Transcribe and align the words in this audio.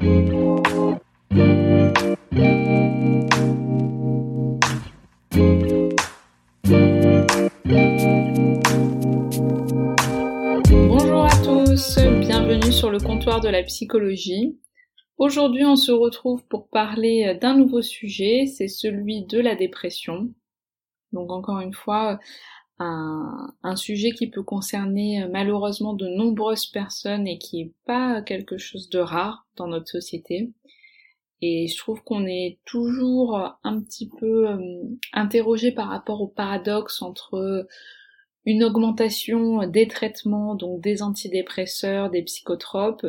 Bonjour 0.00 0.64
à 11.24 11.30
tous, 11.42 11.98
bienvenue 12.20 12.70
sur 12.70 12.90
le 12.90 13.00
comptoir 13.00 13.40
de 13.40 13.48
la 13.48 13.64
psychologie. 13.64 14.60
Aujourd'hui, 15.16 15.64
on 15.64 15.74
se 15.74 15.90
retrouve 15.90 16.44
pour 16.46 16.68
parler 16.68 17.36
d'un 17.40 17.56
nouveau 17.56 17.82
sujet, 17.82 18.46
c'est 18.46 18.68
celui 18.68 19.24
de 19.24 19.40
la 19.40 19.56
dépression. 19.56 20.32
Donc 21.12 21.32
encore 21.32 21.58
une 21.58 21.74
fois, 21.74 22.20
un, 22.78 23.76
sujet 23.76 24.12
qui 24.12 24.28
peut 24.28 24.42
concerner 24.42 25.26
malheureusement 25.30 25.94
de 25.94 26.08
nombreuses 26.08 26.66
personnes 26.66 27.26
et 27.26 27.38
qui 27.38 27.60
est 27.60 27.72
pas 27.84 28.22
quelque 28.22 28.58
chose 28.58 28.88
de 28.88 28.98
rare 28.98 29.46
dans 29.56 29.66
notre 29.66 29.88
société. 29.88 30.52
Et 31.40 31.68
je 31.68 31.76
trouve 31.76 32.02
qu'on 32.02 32.26
est 32.26 32.58
toujours 32.64 33.58
un 33.62 33.80
petit 33.80 34.08
peu 34.08 34.48
euh, 34.48 34.58
interrogé 35.12 35.70
par 35.70 35.88
rapport 35.88 36.20
au 36.20 36.26
paradoxe 36.26 37.00
entre 37.00 37.68
une 38.44 38.64
augmentation 38.64 39.66
des 39.66 39.86
traitements, 39.86 40.54
donc 40.54 40.80
des 40.80 41.02
antidépresseurs, 41.02 42.10
des 42.10 42.22
psychotropes, 42.22 43.06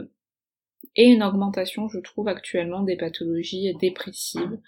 et 0.95 1.05
une 1.05 1.23
augmentation, 1.23 1.87
je 1.87 1.99
trouve, 1.99 2.27
actuellement 2.27 2.83
des 2.83 2.97
pathologies 2.97 3.73
dépressives. 3.79 4.59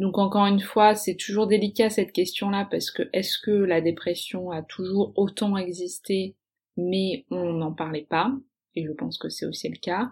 Donc 0.00 0.16
encore 0.16 0.46
une 0.46 0.60
fois, 0.60 0.94
c'est 0.94 1.14
toujours 1.14 1.46
délicat 1.46 1.90
cette 1.90 2.12
question-là 2.12 2.66
parce 2.70 2.90
que 2.90 3.02
est-ce 3.12 3.38
que 3.38 3.50
la 3.50 3.82
dépression 3.82 4.50
a 4.50 4.62
toujours 4.62 5.12
autant 5.14 5.58
existé 5.58 6.36
mais 6.78 7.26
on 7.30 7.52
n'en 7.52 7.74
parlait 7.74 8.06
pas? 8.08 8.32
Et 8.74 8.86
je 8.86 8.92
pense 8.92 9.18
que 9.18 9.28
c'est 9.28 9.44
aussi 9.44 9.68
le 9.68 9.76
cas. 9.76 10.10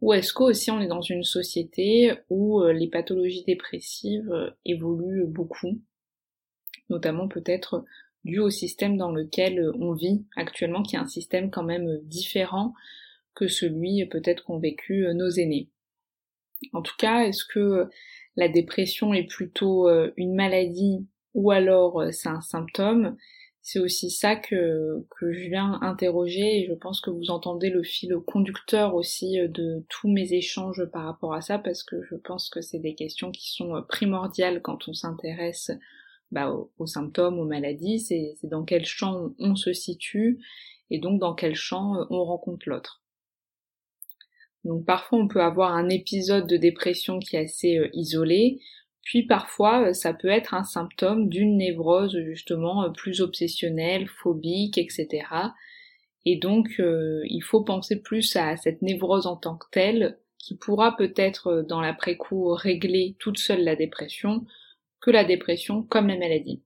Ou 0.00 0.12
est-ce 0.12 0.32
qu'aussi 0.32 0.72
on 0.72 0.80
est 0.80 0.88
dans 0.88 1.02
une 1.02 1.22
société 1.22 2.14
où 2.30 2.60
euh, 2.60 2.72
les 2.72 2.88
pathologies 2.88 3.44
dépressives 3.44 4.28
euh, 4.32 4.50
évoluent 4.64 5.28
beaucoup? 5.28 5.80
Notamment 6.90 7.28
peut-être 7.28 7.84
dû 8.24 8.40
au 8.40 8.50
système 8.50 8.96
dans 8.96 9.12
lequel 9.12 9.60
euh, 9.60 9.72
on 9.78 9.92
vit 9.92 10.26
actuellement 10.34 10.82
qui 10.82 10.96
est 10.96 11.00
un 11.00 11.06
système 11.06 11.52
quand 11.52 11.62
même 11.62 12.00
différent 12.02 12.74
que 13.36 13.46
celui 13.46 14.04
peut-être 14.06 14.42
qu'ont 14.42 14.58
vécu 14.58 15.06
nos 15.14 15.30
aînés. 15.30 15.70
En 16.72 16.82
tout 16.82 16.96
cas, 16.98 17.20
est-ce 17.20 17.44
que 17.44 17.88
la 18.38 18.48
dépression 18.48 19.12
est 19.12 19.26
plutôt 19.26 19.88
euh, 19.88 20.12
une 20.16 20.32
maladie 20.32 21.08
ou 21.34 21.50
alors 21.50 22.00
euh, 22.00 22.12
c'est 22.12 22.28
un 22.28 22.40
symptôme, 22.40 23.16
c'est 23.62 23.80
aussi 23.80 24.10
ça 24.10 24.36
que, 24.36 25.04
que 25.18 25.32
je 25.32 25.48
viens 25.48 25.80
interroger 25.82 26.60
et 26.60 26.66
je 26.66 26.72
pense 26.72 27.00
que 27.00 27.10
vous 27.10 27.30
entendez 27.30 27.68
le 27.68 27.82
fil 27.82 28.14
conducteur 28.24 28.94
aussi 28.94 29.40
euh, 29.40 29.48
de 29.48 29.84
tous 29.88 30.08
mes 30.08 30.34
échanges 30.34 30.84
par 30.92 31.04
rapport 31.04 31.34
à 31.34 31.40
ça 31.40 31.58
parce 31.58 31.82
que 31.82 32.00
je 32.04 32.14
pense 32.14 32.48
que 32.48 32.60
c'est 32.60 32.78
des 32.78 32.94
questions 32.94 33.32
qui 33.32 33.50
sont 33.50 33.82
primordiales 33.88 34.62
quand 34.62 34.86
on 34.86 34.94
s'intéresse 34.94 35.72
bah, 36.30 36.52
aux, 36.52 36.70
aux, 36.78 36.86
symptômes, 36.86 37.40
aux 37.40 37.44
maladies, 37.44 37.98
c'est 37.98 38.36
dans 38.44 38.62
quel 38.62 38.84
champ 38.84 39.30
on 39.40 39.56
se 39.56 39.72
situe 39.72 40.38
et 40.90 41.00
donc 41.00 41.18
dans 41.18 41.34
quel 41.34 41.56
champ 41.56 42.06
on 42.08 42.24
rencontre 42.24 42.68
l'autre. 42.68 43.02
Donc 44.64 44.84
parfois 44.84 45.18
on 45.18 45.28
peut 45.28 45.42
avoir 45.42 45.74
un 45.74 45.88
épisode 45.88 46.46
de 46.46 46.56
dépression 46.56 47.18
qui 47.18 47.36
est 47.36 47.44
assez 47.44 47.78
euh, 47.78 47.88
isolé, 47.92 48.60
puis 49.02 49.24
parfois 49.24 49.88
euh, 49.88 49.92
ça 49.92 50.12
peut 50.12 50.28
être 50.28 50.54
un 50.54 50.64
symptôme 50.64 51.28
d'une 51.28 51.56
névrose 51.56 52.18
justement 52.24 52.84
euh, 52.84 52.90
plus 52.90 53.20
obsessionnelle, 53.20 54.08
phobique, 54.08 54.76
etc. 54.78 55.08
Et 56.24 56.36
donc 56.36 56.68
il 56.78 57.40
faut 57.40 57.62
penser 57.62 58.02
plus 58.02 58.36
à 58.36 58.56
cette 58.56 58.82
névrose 58.82 59.26
en 59.26 59.36
tant 59.36 59.56
que 59.56 59.66
telle, 59.72 60.18
qui 60.36 60.56
pourra 60.56 60.94
peut-être 60.94 61.64
dans 61.66 61.80
l'après-coup 61.80 62.52
régler 62.52 63.16
toute 63.18 63.38
seule 63.38 63.64
la 63.64 63.76
dépression, 63.76 64.44
que 65.00 65.10
la 65.10 65.24
dépression 65.24 65.82
comme 65.84 66.08
la 66.08 66.18
maladie. 66.18 66.62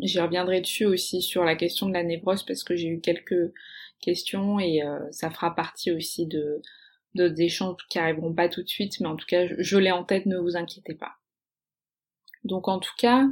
J'y 0.00 0.20
reviendrai 0.20 0.60
dessus 0.60 0.84
aussi 0.84 1.22
sur 1.22 1.44
la 1.44 1.56
question 1.56 1.88
de 1.88 1.94
la 1.94 2.04
névrose 2.04 2.44
parce 2.44 2.62
que 2.62 2.76
j'ai 2.76 2.88
eu 2.88 3.00
quelques 3.00 3.52
questions 4.00 4.60
et 4.60 4.80
ça 5.10 5.30
fera 5.30 5.56
partie 5.56 5.90
aussi 5.90 6.26
de, 6.26 6.62
d'autres 7.14 7.40
échanges 7.40 7.76
qui 7.88 7.98
arriveront 7.98 8.32
pas 8.32 8.48
tout 8.48 8.62
de 8.62 8.68
suite, 8.68 9.00
mais 9.00 9.08
en 9.08 9.16
tout 9.16 9.26
cas, 9.26 9.46
je, 9.58 9.78
l'ai 9.78 9.90
en 9.90 10.04
tête, 10.04 10.26
ne 10.26 10.38
vous 10.38 10.56
inquiétez 10.56 10.94
pas. 10.94 11.12
Donc 12.44 12.68
en 12.68 12.78
tout 12.78 12.94
cas, 12.98 13.26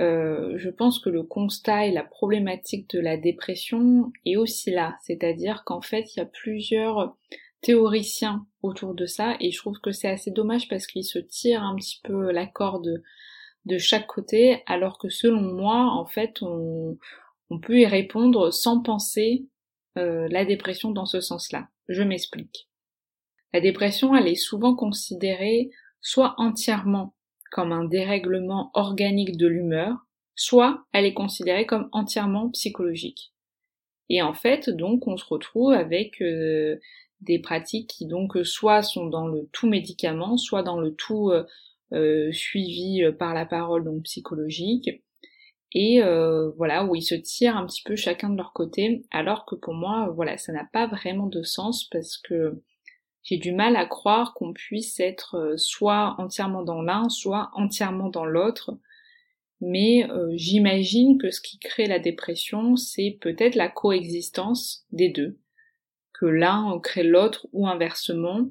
euh, 0.00 0.54
je 0.58 0.70
pense 0.70 0.98
que 0.98 1.10
le 1.10 1.22
constat 1.22 1.86
et 1.86 1.92
la 1.92 2.04
problématique 2.04 2.90
de 2.90 3.00
la 3.00 3.16
dépression 3.16 4.12
est 4.24 4.36
aussi 4.36 4.70
là, 4.70 4.96
c'est-à-dire 5.02 5.64
qu'en 5.64 5.80
fait, 5.80 6.14
il 6.14 6.18
y 6.18 6.22
a 6.22 6.26
plusieurs 6.26 7.16
théoriciens 7.60 8.46
autour 8.62 8.94
de 8.94 9.06
ça, 9.06 9.36
et 9.40 9.50
je 9.50 9.58
trouve 9.58 9.80
que 9.80 9.92
c'est 9.92 10.08
assez 10.08 10.30
dommage 10.30 10.68
parce 10.68 10.86
qu'ils 10.86 11.04
se 11.04 11.18
tirent 11.18 11.62
un 11.62 11.76
petit 11.76 12.00
peu 12.04 12.30
la 12.30 12.46
corde 12.46 13.02
de 13.64 13.78
chaque 13.78 14.06
côté, 14.06 14.62
alors 14.66 14.98
que 14.98 15.08
selon 15.08 15.40
moi, 15.40 15.90
en 15.92 16.06
fait, 16.06 16.40
on, 16.40 16.98
peut 17.62 17.78
y 17.78 17.86
répondre 17.86 18.52
sans 18.52 18.80
penser 18.80 19.46
euh, 19.98 20.28
la 20.30 20.44
dépression 20.44 20.90
dans 20.90 21.06
ce 21.06 21.20
sens-là. 21.20 21.68
Je 21.88 22.02
m'explique. 22.02 22.68
La 23.56 23.62
dépression, 23.62 24.14
elle 24.14 24.28
est 24.28 24.34
souvent 24.34 24.76
considérée 24.76 25.70
soit 26.02 26.34
entièrement 26.36 27.14
comme 27.50 27.72
un 27.72 27.84
dérèglement 27.84 28.70
organique 28.74 29.38
de 29.38 29.46
l'humeur, 29.46 29.96
soit 30.34 30.84
elle 30.92 31.06
est 31.06 31.14
considérée 31.14 31.64
comme 31.64 31.88
entièrement 31.92 32.50
psychologique. 32.50 33.32
Et 34.10 34.20
en 34.20 34.34
fait, 34.34 34.68
donc, 34.68 35.06
on 35.06 35.16
se 35.16 35.24
retrouve 35.24 35.72
avec 35.72 36.20
euh, 36.20 36.76
des 37.22 37.38
pratiques 37.38 37.88
qui 37.88 38.04
donc 38.04 38.36
soit 38.44 38.82
sont 38.82 39.06
dans 39.06 39.26
le 39.26 39.48
tout 39.52 39.68
médicament, 39.68 40.36
soit 40.36 40.62
dans 40.62 40.78
le 40.78 40.94
tout 40.94 41.30
euh, 41.30 41.46
euh, 41.94 42.30
suivi 42.32 43.00
par 43.18 43.32
la 43.32 43.46
parole 43.46 43.84
donc 43.84 44.02
psychologique, 44.02 45.02
et 45.72 46.02
voilà 46.58 46.84
où 46.84 46.94
ils 46.94 47.02
se 47.02 47.14
tirent 47.14 47.56
un 47.56 47.64
petit 47.64 47.82
peu 47.82 47.96
chacun 47.96 48.28
de 48.28 48.36
leur 48.36 48.52
côté, 48.52 49.06
alors 49.10 49.46
que 49.46 49.54
pour 49.54 49.72
moi, 49.72 50.10
voilà, 50.14 50.36
ça 50.36 50.52
n'a 50.52 50.68
pas 50.74 50.86
vraiment 50.86 51.26
de 51.26 51.42
sens 51.42 51.84
parce 51.84 52.18
que 52.18 52.62
j'ai 53.26 53.38
du 53.38 53.52
mal 53.52 53.74
à 53.74 53.86
croire 53.86 54.34
qu'on 54.34 54.52
puisse 54.52 55.00
être 55.00 55.34
euh, 55.34 55.56
soit 55.56 56.14
entièrement 56.18 56.62
dans 56.62 56.80
l'un, 56.80 57.08
soit 57.08 57.50
entièrement 57.54 58.08
dans 58.08 58.24
l'autre. 58.24 58.78
Mais 59.60 60.08
euh, 60.08 60.30
j'imagine 60.34 61.18
que 61.18 61.32
ce 61.32 61.40
qui 61.40 61.58
crée 61.58 61.86
la 61.86 61.98
dépression, 61.98 62.76
c'est 62.76 63.18
peut-être 63.20 63.56
la 63.56 63.68
coexistence 63.68 64.86
des 64.92 65.08
deux. 65.08 65.40
Que 66.12 66.26
l'un 66.26 66.78
crée 66.78 67.02
l'autre 67.02 67.48
ou 67.52 67.66
inversement. 67.66 68.48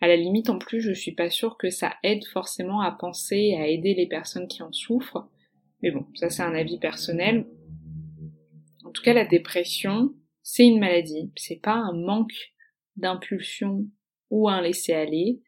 À 0.00 0.06
la 0.06 0.14
limite, 0.14 0.48
en 0.48 0.58
plus, 0.58 0.80
je 0.80 0.92
suis 0.92 1.14
pas 1.16 1.28
sûre 1.28 1.56
que 1.56 1.68
ça 1.68 1.96
aide 2.04 2.24
forcément 2.26 2.80
à 2.80 2.92
penser 2.92 3.36
et 3.36 3.56
à 3.56 3.66
aider 3.66 3.94
les 3.94 4.06
personnes 4.06 4.46
qui 4.46 4.62
en 4.62 4.72
souffrent. 4.72 5.28
Mais 5.82 5.90
bon, 5.90 6.06
ça 6.14 6.30
c'est 6.30 6.42
un 6.42 6.54
avis 6.54 6.78
personnel. 6.78 7.48
En 8.84 8.92
tout 8.92 9.02
cas, 9.02 9.12
la 9.12 9.26
dépression, 9.26 10.14
c'est 10.44 10.66
une 10.66 10.78
maladie. 10.78 11.32
C'est 11.34 11.60
pas 11.60 11.74
un 11.74 11.94
manque 11.94 12.52
d'impulsion 12.98 13.86
ou 14.30 14.48
un 14.48 14.60
laisser-aller, 14.60 15.40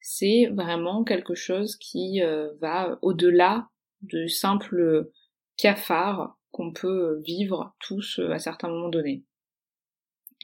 c'est 0.00 0.46
vraiment 0.52 1.04
quelque 1.04 1.34
chose 1.34 1.76
qui 1.76 2.22
euh, 2.22 2.52
va 2.60 2.98
au-delà 3.02 3.68
de 4.02 4.26
simples 4.26 5.10
cafards 5.56 6.38
qu'on 6.52 6.72
peut 6.72 7.20
vivre 7.24 7.74
tous 7.80 8.18
euh, 8.18 8.30
à 8.30 8.38
certains 8.38 8.68
moments 8.68 8.88
donnés. 8.88 9.24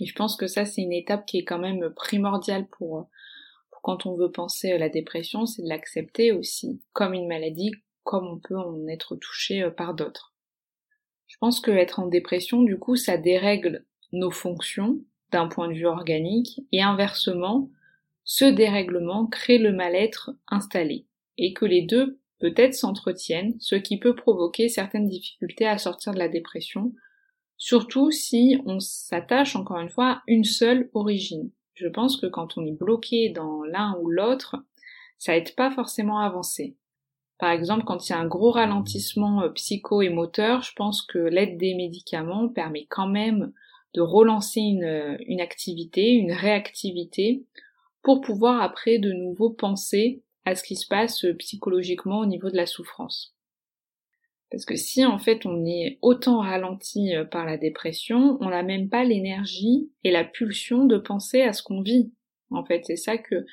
Et 0.01 0.07
je 0.07 0.15
pense 0.15 0.37
que 0.37 0.47
ça, 0.47 0.65
c'est 0.65 0.83
une 0.83 0.93
étape 0.93 1.27
qui 1.27 1.39
est 1.39 1.45
quand 1.45 1.59
même 1.59 1.93
primordiale 1.95 2.67
pour, 2.69 3.09
pour 3.71 3.83
quand 3.83 4.07
on 4.07 4.17
veut 4.17 4.33
penser 4.33 4.73
à 4.73 4.79
la 4.79 4.89
dépression, 4.89 5.47
c'est 5.47 5.63
de 5.63 5.69
l'accepter 5.69 6.33
aussi 6.33 6.83
comme 6.93 7.15
une 7.15 7.29
maladie, 7.29 7.73
comme 8.03 8.27
on 8.27 8.41
peut 8.41 8.59
en 8.59 8.87
être 8.89 9.17
touché 9.17 9.63
euh, 9.63 9.71
par 9.71 9.95
d'autres. 9.95 10.35
Je 11.29 11.37
pense 11.39 11.61
que 11.61 11.71
être 11.71 12.01
en 12.01 12.09
dépression, 12.09 12.63
du 12.63 12.79
coup, 12.79 12.97
ça 12.97 13.17
dérègle 13.17 13.87
nos 14.13 14.31
fonctions, 14.31 15.03
d'un 15.33 15.49
point 15.49 15.69
de 15.69 15.75
vue 15.75 15.87
organique, 15.87 16.61
et 16.73 16.83
inversement, 16.83 17.71
ce 18.25 18.45
dérèglement 18.45 19.27
crée 19.27 19.59
le 19.59 19.73
mal-être 19.73 20.31
installé, 20.49 21.07
et 21.39 21.53
que 21.53 21.65
les 21.65 21.83
deux 21.83 22.21
peut-être 22.39 22.75
s'entretiennent, 22.75 23.57
ce 23.61 23.77
qui 23.77 23.99
peut 23.99 24.15
provoquer 24.15 24.69
certaines 24.69 25.09
difficultés 25.09 25.67
à 25.67 25.79
sortir 25.79 26.13
de 26.13 26.19
la 26.19 26.29
dépression, 26.29 26.93
surtout 27.57 28.11
si 28.11 28.59
on 28.67 28.81
s'attache 28.81 29.57
encore 29.57 29.79
une 29.79 29.91
fois 29.91 30.11
à 30.11 30.23
une 30.27 30.45
seule 30.45 30.91
origine. 30.95 31.51
Je 31.75 31.89
pense 31.89 32.17
que 32.17 32.27
quand 32.27 32.59
on 32.59 32.67
est 32.67 32.77
bloqué 32.77 33.31
dans 33.31 33.63
l'un 33.63 33.97
ou 34.01 34.11
l'autre, 34.11 34.57
ça 35.19 35.37
aide 35.37 35.55
pas 35.55 35.71
forcément 35.71 36.19
à 36.19 36.27
avancer. 36.27 36.77
Par 37.39 37.51
exemple, 37.51 37.85
quand 37.85 38.09
il 38.09 38.13
y 38.13 38.15
a 38.15 38.19
un 38.19 38.27
gros 38.27 38.51
ralentissement 38.51 39.43
euh, 39.43 39.49
psycho 39.51 40.03
et 40.03 40.09
moteur, 40.09 40.63
je 40.63 40.73
pense 40.75 41.03
que 41.03 41.19
l'aide 41.19 41.59
des 41.59 41.75
médicaments 41.75 42.49
permet 42.49 42.87
quand 42.89 43.09
même 43.09 43.53
de 43.95 44.01
relancer 44.01 44.61
une, 44.61 44.85
euh, 44.85 45.43
activité, 45.43 46.13
une 46.13 46.33
réactivité, 46.33 47.45
pour 48.03 48.21
pouvoir 48.21 48.63
après 48.63 48.99
de 48.99 49.13
nouveau 49.13 49.51
penser 49.51 50.23
à 50.45 50.55
ce 50.55 50.63
qui 50.63 50.77
se 50.77 50.87
passe 50.87 51.25
euh, 51.25 51.35
psychologiquement 51.35 52.21
au 52.21 52.27
niveau 52.27 52.51
de 52.51 52.57
la 52.57 52.67
souffrance. 52.67 53.35
Parce 54.51 54.65
que 54.65 54.77
si 54.77 55.05
en 55.05 55.19
fait 55.19 55.47
on 55.47 55.65
est 55.65 55.99
autant 56.03 56.41
ralenti 56.41 57.13
par 57.31 57.47
la 57.47 57.57
dépression, 57.57 58.37
on 58.41 58.51
n'a 58.51 58.63
même 58.63 58.91
pas 58.91 59.03
l'énergie 59.03 59.91
et 60.05 60.11
la 60.11 60.25
pulsion 60.25 60.85
de 60.85 60.99
penser 60.99 61.41
à 61.41 61.55
ce 61.55 61.63
qu'on 61.63 61.81
vit. 61.81 62.13
En 62.51 62.63
fait, 62.63 62.83
c'est 62.85 62.97
ça 62.97 63.17
que 63.17 63.47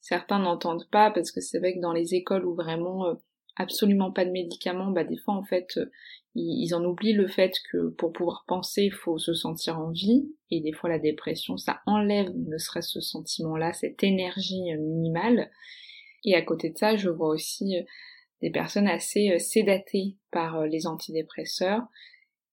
certains 0.00 0.38
n'entendent 0.38 0.88
pas 0.90 1.10
parce 1.10 1.30
que 1.30 1.40
c'est 1.40 1.58
vrai 1.58 1.74
que 1.74 1.80
dans 1.80 1.92
les 1.92 2.14
écoles 2.14 2.44
où 2.44 2.54
vraiment 2.54 3.06
euh, 3.06 3.14
absolument 3.56 4.10
pas 4.10 4.24
de 4.24 4.30
médicaments, 4.30 4.90
bah 4.90 5.04
des 5.04 5.18
fois 5.18 5.34
en 5.34 5.44
fait 5.44 5.76
euh, 5.76 5.90
ils, 6.34 6.74
en 6.74 6.84
oublient 6.84 7.12
le 7.12 7.28
fait 7.28 7.54
que 7.70 7.88
pour 7.88 8.12
pouvoir 8.12 8.44
penser 8.46 8.84
il 8.84 8.92
faut 8.92 9.18
se 9.18 9.34
sentir 9.34 9.78
en 9.78 9.90
vie 9.90 10.32
et 10.50 10.60
des 10.60 10.72
fois 10.72 10.88
la 10.88 10.98
dépression 10.98 11.56
ça 11.56 11.80
enlève 11.86 12.30
ne 12.34 12.58
serait-ce 12.58 12.90
ce 12.90 13.00
sentiment-là, 13.00 13.72
cette 13.72 14.02
énergie 14.02 14.72
euh, 14.72 14.78
minimale 14.78 15.50
et 16.24 16.34
à 16.34 16.42
côté 16.42 16.70
de 16.70 16.78
ça 16.78 16.96
je 16.96 17.08
vois 17.08 17.28
aussi 17.28 17.76
des 18.42 18.50
personnes 18.50 18.88
assez 18.88 19.38
sédatées 19.38 20.16
par 20.30 20.66
les 20.66 20.86
antidépresseurs 20.86 21.82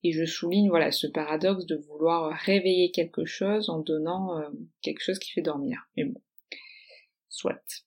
et 0.03 0.11
je 0.11 0.25
souligne 0.25 0.69
voilà 0.69 0.91
ce 0.91 1.07
paradoxe 1.07 1.65
de 1.65 1.75
vouloir 1.75 2.31
réveiller 2.31 2.91
quelque 2.91 3.25
chose 3.25 3.69
en 3.69 3.79
donnant 3.79 4.41
quelque 4.81 5.01
chose 5.01 5.19
qui 5.19 5.31
fait 5.31 5.41
dormir. 5.41 5.87
Mais 5.95 6.05
bon, 6.05 6.21
soit. 7.29 7.83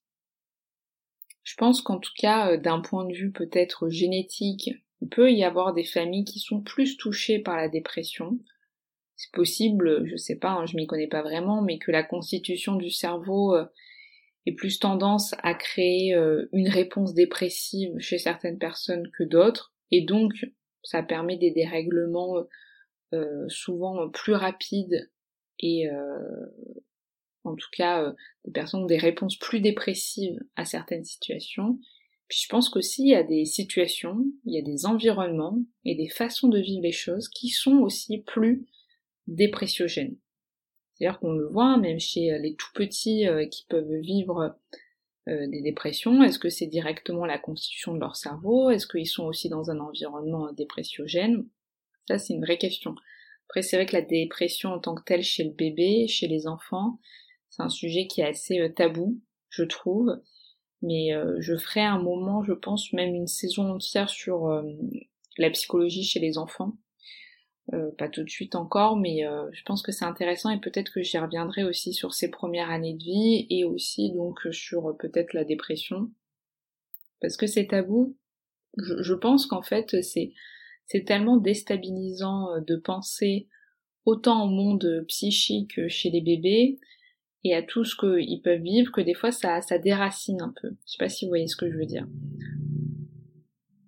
Je 1.42 1.54
pense 1.56 1.82
qu'en 1.82 1.98
tout 1.98 2.12
cas, 2.16 2.52
euh, 2.52 2.56
d'un 2.56 2.80
point 2.80 3.04
de 3.04 3.12
vue 3.12 3.32
peut-être 3.32 3.88
génétique, 3.88 4.70
il 5.00 5.08
peut 5.08 5.32
y 5.32 5.44
avoir 5.44 5.74
des 5.74 5.84
familles 5.84 6.24
qui 6.24 6.40
sont 6.40 6.60
plus 6.60 6.96
touchées 6.96 7.38
par 7.38 7.56
la 7.56 7.68
dépression. 7.68 8.38
C'est 9.16 9.32
possible, 9.32 10.06
je 10.06 10.16
sais 10.16 10.36
pas, 10.36 10.50
hein, 10.50 10.66
je 10.66 10.76
m'y 10.76 10.86
connais 10.86 11.08
pas 11.08 11.22
vraiment, 11.22 11.62
mais 11.62 11.78
que 11.78 11.90
la 11.90 12.02
constitution 12.02 12.76
du 12.76 12.90
cerveau 12.90 13.54
euh, 13.54 13.66
ait 14.46 14.54
plus 14.54 14.78
tendance 14.78 15.34
à 15.42 15.54
créer 15.54 16.14
euh, 16.14 16.48
une 16.52 16.68
réponse 16.68 17.14
dépressive 17.14 17.98
chez 17.98 18.18
certaines 18.18 18.58
personnes 18.58 19.10
que 19.18 19.24
d'autres, 19.24 19.74
et 19.90 20.02
donc 20.02 20.32
ça 20.82 21.02
permet 21.02 21.36
des 21.36 21.50
dérèglements 21.50 22.36
souvent 23.48 24.08
plus 24.08 24.34
rapides 24.34 25.10
et 25.58 25.88
en 27.44 27.54
tout 27.54 27.68
cas 27.72 28.02
euh, 28.02 28.12
des 28.44 28.52
personnes 28.52 28.82
ont 28.82 28.86
des 28.86 28.98
réponses 28.98 29.36
plus 29.36 29.60
dépressives 29.60 30.38
à 30.56 30.64
certaines 30.64 31.04
situations. 31.04 31.78
Puis 32.30 32.42
je 32.44 32.48
pense 32.48 32.68
qu'aussi 32.68 33.02
il 33.02 33.08
y 33.08 33.16
a 33.16 33.24
des 33.24 33.44
situations, 33.44 34.24
il 34.44 34.54
y 34.54 34.58
a 34.58 34.62
des 34.62 34.86
environnements 34.86 35.58
et 35.84 35.96
des 35.96 36.08
façons 36.08 36.46
de 36.46 36.60
vivre 36.60 36.82
les 36.82 36.92
choses 36.92 37.28
qui 37.28 37.48
sont 37.48 37.78
aussi 37.78 38.18
plus 38.18 38.68
dépressiogènes. 39.26 40.16
C'est-à-dire 40.94 41.18
qu'on 41.18 41.32
le 41.32 41.48
voit 41.48 41.76
même 41.76 41.98
chez 41.98 42.38
les 42.38 42.54
tout 42.54 42.70
petits 42.72 43.26
euh, 43.26 43.46
qui 43.46 43.66
peuvent 43.68 43.96
vivre 43.96 44.54
euh, 45.26 45.48
des 45.48 45.60
dépressions, 45.60 46.22
est-ce 46.22 46.38
que 46.38 46.50
c'est 46.50 46.68
directement 46.68 47.26
la 47.26 47.38
constitution 47.38 47.94
de 47.94 47.98
leur 47.98 48.14
cerveau? 48.14 48.70
Est-ce 48.70 48.86
qu'ils 48.86 49.08
sont 49.08 49.24
aussi 49.24 49.48
dans 49.48 49.72
un 49.72 49.80
environnement 49.80 50.52
dépressiogène? 50.52 51.48
Ça 52.06 52.18
c'est 52.18 52.34
une 52.34 52.44
vraie 52.44 52.58
question. 52.58 52.94
Après 53.48 53.62
c'est 53.62 53.74
vrai 53.74 53.86
que 53.86 53.96
la 53.96 54.02
dépression 54.02 54.70
en 54.70 54.78
tant 54.78 54.94
que 54.94 55.02
telle 55.02 55.24
chez 55.24 55.42
le 55.42 55.50
bébé, 55.50 56.06
chez 56.06 56.28
les 56.28 56.46
enfants, 56.46 57.00
c'est 57.48 57.62
un 57.62 57.70
sujet 57.70 58.06
qui 58.06 58.20
est 58.20 58.28
assez 58.28 58.60
euh, 58.60 58.68
tabou, 58.68 59.20
je 59.48 59.64
trouve. 59.64 60.20
Mais 60.82 61.14
euh, 61.14 61.36
je 61.40 61.56
ferai 61.56 61.82
un 61.82 61.98
moment, 61.98 62.42
je 62.42 62.52
pense, 62.52 62.92
même 62.92 63.14
une 63.14 63.26
saison 63.26 63.70
entière 63.70 64.08
sur 64.08 64.46
euh, 64.46 64.62
la 65.36 65.50
psychologie 65.50 66.04
chez 66.04 66.20
les 66.20 66.38
enfants. 66.38 66.76
pas 67.98 68.08
tout 68.08 68.24
de 68.24 68.30
suite 68.30 68.56
encore, 68.56 68.96
mais 68.96 69.22
je 69.52 69.62
pense 69.62 69.82
que 69.82 69.92
c'est 69.92 70.04
intéressant 70.04 70.50
et 70.50 70.58
peut-être 70.58 70.92
que 70.92 71.02
j'y 71.02 71.18
reviendrai 71.18 71.62
aussi 71.62 71.92
sur 71.92 72.14
ces 72.14 72.28
premières 72.28 72.68
années 72.68 72.94
de 72.94 73.04
vie 73.04 73.46
et 73.48 73.64
aussi 73.64 74.10
donc 74.12 74.40
sur 74.50 74.96
peut-être 74.98 75.34
la 75.34 75.44
dépression. 75.44 76.10
Parce 77.20 77.36
que 77.36 77.46
c'est 77.46 77.68
tabou, 77.68 78.16
je, 78.76 79.00
je 79.02 79.14
pense 79.14 79.46
qu'en 79.46 79.62
fait 79.62 80.02
c'est 80.02 80.32
c'est 80.86 81.04
tellement 81.04 81.36
déstabilisant 81.36 82.60
de 82.60 82.74
penser 82.74 83.48
autant 84.04 84.46
au 84.46 84.48
monde 84.48 85.04
psychique 85.06 85.86
chez 85.88 86.10
les 86.10 86.22
bébés 86.22 86.80
et 87.44 87.54
à 87.54 87.62
tout 87.62 87.84
ce 87.84 87.96
qu'ils 87.96 88.42
peuvent 88.42 88.60
vivre 88.60 88.92
que 88.92 89.00
des 89.00 89.14
fois 89.14 89.32
ça, 89.32 89.60
déracine 89.78 90.42
un 90.42 90.52
peu. 90.60 90.70
Je 90.86 90.92
sais 90.92 90.98
pas 90.98 91.08
si 91.08 91.24
vous 91.24 91.30
voyez 91.30 91.46
ce 91.46 91.56
que 91.56 91.70
je 91.70 91.76
veux 91.76 91.86
dire. 91.86 92.06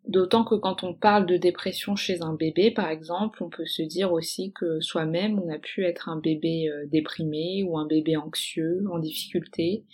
D'autant 0.07 0.45
que 0.45 0.55
quand 0.55 0.85
on 0.85 0.95
parle 0.95 1.27
de 1.27 1.37
dépression 1.37 1.97
chez 1.97 2.23
un 2.23 2.35
bébé, 2.35 2.71
par 2.71 2.91
exemple, 2.91 3.43
on 3.43 3.49
peut 3.49 3.65
se 3.65 3.83
dire 3.83 4.13
aussi 4.13 4.53
que 4.53 4.81
soi-même, 4.81 5.39
on 5.39 5.49
a 5.51 5.59
pu 5.59 5.85
être 5.85 6.09
un 6.09 6.19
bébé 6.19 6.69
euh, 6.69 6.87
déprimé 6.87 7.63
ou 7.63 7.79
un 7.79 7.87
bébé 7.87 8.17
anxieux, 8.17 8.85
en 8.91 8.99
difficulté. 8.99 9.85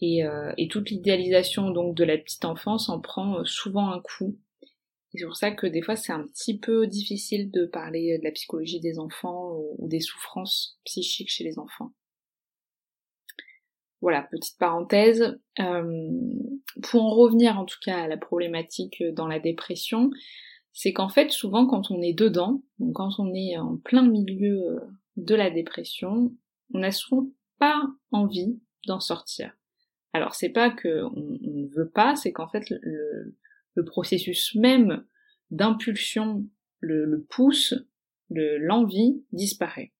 Et, 0.00 0.24
euh, 0.24 0.52
et 0.56 0.66
toute 0.66 0.90
l'idéalisation 0.90 1.70
donc 1.70 1.94
de 1.94 2.04
la 2.04 2.16
petite 2.16 2.44
enfance 2.44 2.88
en 2.88 3.00
prend 3.00 3.38
euh, 3.38 3.44
souvent 3.44 3.90
un 3.90 4.00
coup. 4.00 4.38
C'est 5.14 5.24
pour 5.24 5.36
ça 5.36 5.50
que 5.50 5.66
des 5.66 5.82
fois 5.82 5.96
c'est 5.96 6.12
un 6.12 6.26
petit 6.26 6.58
peu 6.58 6.86
difficile 6.86 7.50
de 7.50 7.66
parler 7.66 8.16
de 8.18 8.24
la 8.24 8.30
psychologie 8.30 8.80
des 8.80 8.98
enfants 8.98 9.56
ou 9.78 9.88
des 9.88 10.00
souffrances 10.00 10.78
psychiques 10.84 11.30
chez 11.30 11.44
les 11.44 11.58
enfants. 11.58 11.92
Voilà, 14.00 14.22
petite 14.22 14.58
parenthèse. 14.58 15.38
Euh, 15.58 16.10
pour 16.82 17.02
en 17.02 17.14
revenir 17.14 17.58
en 17.58 17.64
tout 17.64 17.78
cas 17.84 18.02
à 18.02 18.08
la 18.08 18.16
problématique 18.16 19.02
dans 19.14 19.26
la 19.26 19.38
dépression, 19.38 20.10
c'est 20.72 20.92
qu'en 20.92 21.08
fait 21.08 21.30
souvent 21.30 21.66
quand 21.66 21.90
on 21.90 22.00
est 22.00 22.14
dedans, 22.14 22.62
donc 22.78 22.94
quand 22.94 23.18
on 23.18 23.34
est 23.34 23.56
en 23.58 23.76
plein 23.76 24.06
milieu 24.06 24.62
euh, 24.62 24.80
de 25.16 25.34
la 25.34 25.50
dépression, 25.50 26.32
on 26.72 26.78
n'a 26.78 26.92
souvent 26.92 27.26
pas 27.58 27.82
envie 28.10 28.58
d'en 28.86 29.00
sortir. 29.00 29.52
Alors 30.12 30.34
c'est 30.34 30.50
pas 30.50 30.70
que 30.70 31.02
on, 31.04 31.38
ne 31.42 31.68
veut 31.68 31.90
pas, 31.90 32.16
c'est 32.16 32.32
qu'en 32.32 32.48
fait 32.48 32.70
le, 32.70 33.36
processus 33.86 34.54
même 34.56 35.06
d'impulsion, 35.50 36.44
le, 36.80 37.06
le 37.06 37.22
pousse, 37.22 37.74
l'envie 38.28 39.24
disparaît. 39.32 39.92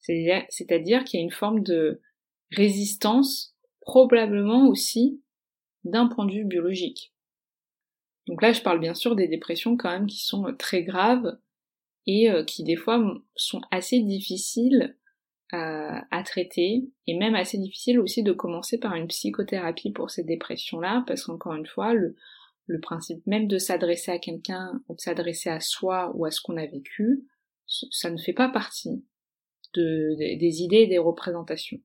C'est-à-dire 0.00 1.04
qu'il 1.04 1.20
y 1.20 1.22
a 1.22 1.24
une 1.24 1.30
forme 1.30 1.62
de 1.62 2.00
résistance 2.54 3.56
probablement 3.80 4.68
aussi 4.68 5.22
d'un 5.84 6.06
point 6.06 6.26
de 6.26 6.32
vue 6.32 6.44
biologique. 6.44 7.12
Donc 8.28 8.40
là, 8.42 8.52
je 8.52 8.62
parle 8.62 8.80
bien 8.80 8.94
sûr 8.94 9.16
des 9.16 9.28
dépressions 9.28 9.76
quand 9.76 9.90
même 9.90 10.06
qui 10.06 10.22
sont 10.24 10.46
euh, 10.46 10.52
très 10.52 10.84
graves 10.84 11.38
et 12.06 12.30
euh, 12.30 12.44
qui 12.44 12.62
des 12.62 12.76
fois 12.76 13.02
sont 13.34 13.60
assez 13.70 14.00
difficiles 14.00 14.96
à, 15.54 16.22
traiter 16.24 16.88
et 17.06 17.14
même 17.14 17.34
assez 17.34 17.58
difficiles 17.58 18.00
aussi 18.00 18.22
de 18.22 18.32
commencer 18.32 18.78
par 18.78 18.94
une 18.94 19.06
psychothérapie 19.06 19.90
pour 19.90 20.10
ces 20.10 20.24
dépressions-là 20.24 21.04
parce 21.06 21.24
qu'encore 21.24 21.52
une 21.52 21.66
fois, 21.66 21.92
le, 21.92 22.16
le 22.66 22.80
principe 22.80 23.26
même 23.26 23.48
de 23.48 23.58
s'adresser 23.58 24.12
à 24.12 24.18
quelqu'un 24.18 24.80
ou 24.88 24.94
de 24.94 25.00
s'adresser 25.00 25.50
à 25.50 25.60
soi 25.60 26.10
ou 26.14 26.24
à 26.24 26.30
ce 26.30 26.40
qu'on 26.40 26.56
a 26.56 26.64
vécu, 26.64 27.26
ça 27.66 28.08
ne 28.08 28.16
fait 28.16 28.32
pas 28.32 28.48
partie 28.48 29.04
de, 29.74 30.16
des 30.38 30.62
idées 30.62 30.78
et 30.78 30.86
des 30.86 30.96
représentations. 30.96 31.80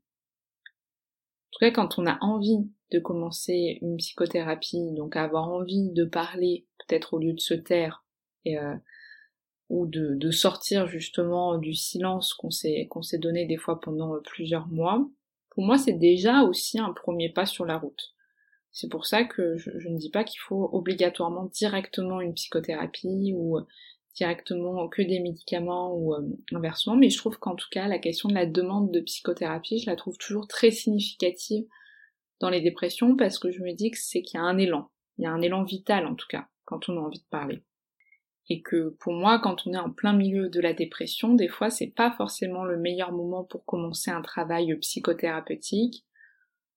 En 1.48 1.52
tout 1.52 1.60
cas, 1.60 1.72
quand 1.72 1.98
on 1.98 2.06
a 2.06 2.18
envie 2.22 2.70
de 2.92 3.00
commencer 3.00 3.80
une 3.82 3.98
psychothérapie, 3.98 4.92
donc 4.94 5.16
avoir 5.16 5.50
envie 5.50 5.90
de 5.92 6.06
parler, 6.06 6.66
peut-être 6.80 7.14
au 7.14 7.20
lieu 7.20 7.34
de 7.34 7.40
se 7.40 7.54
taire, 7.54 8.06
et, 8.46 8.58
euh, 8.58 8.76
ou 9.70 9.86
de, 9.86 10.32
sortir 10.32 10.88
justement 10.88 11.58
du 11.58 11.74
silence 11.74 12.34
qu'on 12.34 12.52
s'est 12.52 13.18
donné 13.18 13.46
des 13.46 13.58
fois 13.58 13.80
pendant 13.80 14.20
plusieurs 14.24 14.68
mois, 14.68 15.06
pour 15.50 15.66
moi 15.66 15.78
c'est 15.78 15.94
déjà 15.94 16.44
aussi 16.44 16.80
un 16.80 16.94
premier 16.94 17.30
pas 17.30 17.46
sur 17.46 17.66
la 17.66 17.78
route. 17.78 18.14
C'est 18.72 18.90
pour 18.90 19.06
ça 19.06 19.24
que 19.24 19.58
je, 19.58 19.72
je 19.78 19.90
ne 19.90 19.98
dis 19.98 20.12
pas 20.12 20.24
qu'il 20.24 20.40
faut 20.40 20.70
obligatoirement 20.72 21.46
directement 21.46 22.22
une 22.22 22.34
psychothérapie 22.34 23.34
ou 23.36 23.58
directement 24.18 24.88
que 24.90 25.04
des 25.04 25.20
médicaments 25.20 25.96
ou 25.96 26.16
euh, 26.16 26.22
inversement, 26.52 26.96
mais 26.96 27.10
je 27.10 27.18
trouve 27.18 27.38
qu'en 27.38 27.56
tout 27.56 27.68
cas 27.72 27.88
la 27.88 28.00
question 28.00 28.30
de 28.30 28.34
la 28.34 28.48
demande 28.48 28.92
de 28.92 29.00
psychothérapie, 29.00 29.80
je 29.80 29.90
la 29.90 29.96
trouve 29.96 30.18
toujours 30.18 30.48
très 30.48 30.72
significative 30.72 31.66
dans 32.40 32.50
les 32.50 32.62
dépressions 32.62 33.16
parce 33.16 33.38
que 33.38 33.52
je 33.52 33.62
me 33.62 33.74
dis 33.74 33.92
que 33.92 33.98
c'est 34.00 34.24
qu'il 34.24 34.40
y 34.40 34.42
a 34.42 34.46
un 34.46 34.58
élan, 34.58 34.90
il 35.18 35.24
y 35.24 35.28
a 35.28 35.32
un 35.32 35.42
élan 35.42 35.64
vital 35.64 36.08
en 36.08 36.16
tout 36.16 36.26
cas 36.30 36.48
quand 36.66 36.90
on 36.90 36.98
a 36.98 37.02
envie 37.02 37.20
de 37.20 37.30
parler. 37.30 37.64
Et 38.50 38.62
que 38.62 38.96
pour 39.00 39.14
moi, 39.14 39.40
quand 39.40 39.68
on 39.68 39.74
est 39.74 39.78
en 39.78 39.92
plein 39.92 40.14
milieu 40.14 40.50
de 40.50 40.62
la 40.62 40.74
dépression, 40.74 41.36
des 41.36 41.48
fois 41.48 41.70
c'est 41.70 41.94
pas 41.96 42.12
forcément 42.12 42.66
le 42.66 42.78
meilleur 42.78 43.12
moment 43.12 43.44
pour 43.44 43.66
commencer 43.66 44.10
un 44.10 44.22
travail 44.22 44.76
psychothérapeutique, 44.80 46.06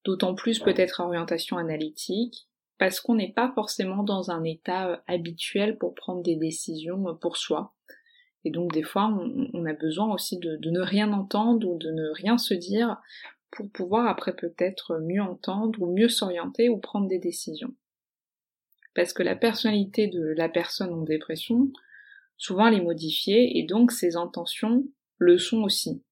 d'autant 0.04 0.34
plus 0.34 0.58
peut-être 0.58 1.00
orientation 1.00 1.56
analytique, 1.56 2.49
parce 2.80 2.98
qu'on 2.98 3.14
n'est 3.14 3.32
pas 3.32 3.52
forcément 3.54 4.02
dans 4.02 4.30
un 4.30 4.42
état 4.42 4.88
euh, 4.88 4.96
habituel 5.06 5.76
pour 5.76 5.94
prendre 5.94 6.22
des 6.22 6.36
décisions 6.36 7.10
euh, 7.10 7.12
pour 7.12 7.36
soi. 7.36 7.74
Et 8.44 8.50
donc 8.50 8.72
des 8.72 8.82
fois, 8.82 9.14
on, 9.52 9.66
a 9.66 9.74
besoin 9.74 10.10
aussi 10.14 10.38
de, 10.38 10.58
ne 10.64 10.80
rien 10.80 11.12
entendre 11.12 11.68
ou 11.68 11.76
de 11.76 11.90
ne 11.90 12.08
rien 12.08 12.38
se 12.38 12.54
dire 12.54 12.96
pour 13.50 13.70
pouvoir 13.70 14.06
après 14.06 14.34
peut-être 14.34 14.98
mieux 14.98 15.20
entendre 15.20 15.82
ou 15.82 15.92
mieux 15.92 16.08
s'orienter 16.08 16.70
ou 16.70 16.78
prendre 16.78 17.06
des 17.06 17.18
décisions. 17.18 17.74
Parce 18.94 19.12
que 19.12 19.22
la 19.22 19.36
personnalité 19.36 20.06
de 20.06 20.32
la 20.38 20.48
personne 20.48 20.94
en 20.94 21.02
dépression, 21.02 21.70
souvent 22.38 22.68
elle 22.68 22.78
est 22.78 22.82
modifiée 22.82 23.58
et 23.58 23.64
donc 23.64 23.92
ses 23.92 24.16
intentions 24.16 24.86
le 25.18 25.36
sont 25.36 25.64
aussi. 25.64 26.02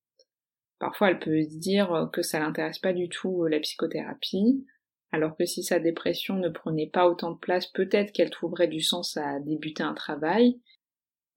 Parfois 0.78 1.08
elle 1.08 1.18
peut 1.18 1.42
se 1.44 1.56
dire 1.56 2.10
que 2.12 2.20
ça 2.20 2.40
l'intéresse 2.40 2.78
pas 2.78 2.92
du 2.92 3.08
tout 3.08 3.46
la 3.46 3.58
psychothérapie, 3.58 4.66
alors 5.10 5.36
que 5.36 5.46
si 5.46 5.62
sa 5.62 5.78
dépression 5.78 6.36
ne 6.36 6.48
prenait 6.48 6.90
pas 6.90 7.08
autant 7.08 7.32
de 7.32 7.38
place, 7.38 7.66
peut-être 7.66 8.12
qu'elle 8.12 8.30
trouverait 8.30 8.68
du 8.68 8.80
sens 8.80 9.16
à 9.16 9.40
débuter 9.40 9.82
un 9.82 9.94
travail. 9.94 10.60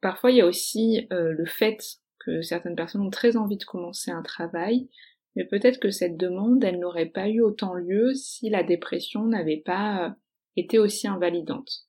Parfois, 0.02 0.32
il 0.32 0.38
y 0.38 0.42
a 0.42 0.48
aussi 0.48 1.08
euh, 1.14 1.32
le 1.32 1.46
fait 1.46 1.80
que 2.20 2.42
certaines 2.42 2.76
personnes 2.76 3.02
ont 3.02 3.10
très 3.10 3.38
envie 3.38 3.58
de 3.58 3.64
commencer 3.64 4.12
un 4.12 4.24
travail, 4.24 4.90
mais 5.36 5.46
peut-être 5.46 5.80
que 5.80 5.90
cette 5.90 6.18
demande, 6.18 6.64
elle 6.64 6.80
n'aurait 6.80 7.10
pas 7.10 7.30
eu 7.30 7.42
autant 7.42 7.74
lieu 7.74 8.14
si 8.14 8.50
la 8.50 8.64
dépression 8.64 9.26
n'avait 9.26 9.62
pas 9.64 10.08
euh, 10.08 10.10
été 10.58 10.78
aussi 10.78 11.08
invalidante. 11.08 11.86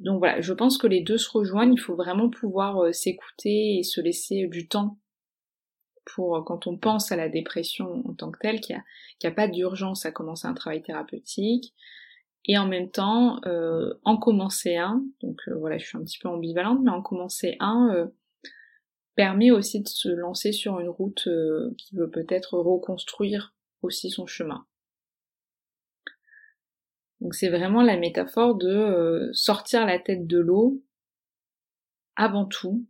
Donc 0.00 0.18
voilà, 0.18 0.40
je 0.40 0.52
pense 0.52 0.78
que 0.78 0.88
les 0.88 1.02
deux 1.02 1.18
se 1.18 1.30
rejoignent, 1.30 1.74
il 1.74 1.80
faut 1.80 1.94
vraiment 1.94 2.28
pouvoir 2.28 2.78
euh, 2.78 2.92
s'écouter 2.92 3.78
et 3.78 3.82
se 3.84 4.00
laisser 4.00 4.48
du 4.48 4.66
temps 4.66 4.98
pour 6.04 6.36
euh, 6.36 6.42
quand 6.42 6.66
on 6.66 6.76
pense 6.76 7.12
à 7.12 7.16
la 7.16 7.28
dépression 7.28 8.02
en 8.06 8.14
tant 8.14 8.30
que 8.30 8.38
telle, 8.38 8.60
qu'il 8.60 8.80
n'y 9.22 9.28
a, 9.28 9.32
pas 9.32 9.48
d'urgence 9.48 10.06
à 10.06 10.12
commencer 10.12 10.46
un 10.46 10.54
travail 10.54 10.82
thérapeutique, 10.82 11.74
et 12.44 12.58
en 12.58 12.66
même 12.66 12.90
temps 12.90 13.40
euh, 13.46 13.94
en 14.04 14.16
commencer 14.16 14.76
un, 14.76 15.04
donc 15.22 15.40
euh, 15.48 15.54
voilà 15.56 15.78
je 15.78 15.86
suis 15.86 15.98
un 15.98 16.02
petit 16.02 16.18
peu 16.18 16.28
ambivalente, 16.28 16.80
mais 16.82 16.90
en 16.90 17.02
commencer 17.02 17.56
un 17.60 18.10
permet 19.14 19.50
aussi 19.50 19.82
de 19.82 19.88
se 19.88 20.08
lancer 20.08 20.52
sur 20.52 20.80
une 20.80 20.88
route 20.88 21.28
qui 21.76 21.94
veut 21.94 22.10
peut-être 22.10 22.58
reconstruire 22.58 23.54
aussi 23.82 24.10
son 24.10 24.26
chemin. 24.26 24.64
Donc 27.20 27.34
c'est 27.34 27.50
vraiment 27.50 27.82
la 27.82 27.98
métaphore 27.98 28.54
de 28.54 29.28
sortir 29.34 29.84
la 29.84 29.98
tête 29.98 30.26
de 30.26 30.38
l'eau 30.38 30.82
avant 32.16 32.46
tout. 32.46 32.86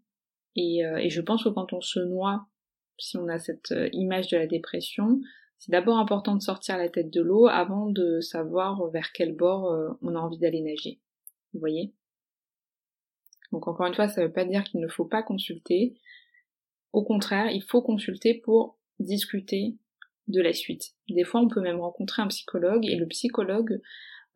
Et, 0.55 0.83
et, 1.01 1.11
je 1.11 1.21
pense 1.21 1.43
que 1.43 1.49
quand 1.49 1.73
on 1.73 1.81
se 1.81 1.99
noie 1.99 2.47
si 3.03 3.17
on 3.17 3.29
a 3.29 3.39
cette 3.39 3.73
euh, 3.73 3.89
image 3.93 4.29
de 4.29 4.37
la 4.37 4.47
dépression, 4.47 5.21
c'est 5.59 5.73
d'abord 5.73 5.99
important 5.99 6.35
de 6.37 6.43
sortir 6.43 6.79
la 6.79 6.89
tête 6.89 7.13
de 7.13 7.21
l'eau 7.21 7.49
avant 7.49 7.89
de 7.89 8.21
savoir 8.21 8.89
vers 8.91 9.13
quel 9.13 9.35
bord 9.35 9.71
euh, 9.71 9.91
on 10.03 10.15
a 10.15 10.19
envie 10.19 10.39
d'aller 10.39 10.61
nager. 10.61 11.01
Vous 11.53 11.61
voyez? 11.61 11.93
Donc 13.51 13.69
encore 13.69 13.87
une 13.87 13.95
fois, 13.95 14.09
ça 14.09 14.23
ne 14.23 14.27
veut 14.27 14.33
pas 14.33 14.45
dire 14.45 14.65
qu'il 14.65 14.81
ne 14.81 14.89
faut 14.89 15.05
pas 15.05 15.23
consulter. 15.23 15.95
Au 16.93 17.05
contraire, 17.05 17.51
il 17.51 17.63
faut 17.63 17.83
consulter 17.83 18.35
pour 18.35 18.79
discuter 18.99 19.77
de 20.29 20.41
la 20.41 20.53
suite. 20.53 20.93
Des 21.09 21.25
fois, 21.25 21.41
on 21.41 21.49
peut 21.49 21.61
même 21.61 21.81
rencontrer 21.81 22.23
un 22.23 22.29
psychologue 22.29 22.87
et 22.87 22.97
le 22.97 23.07
psychologue 23.07 23.81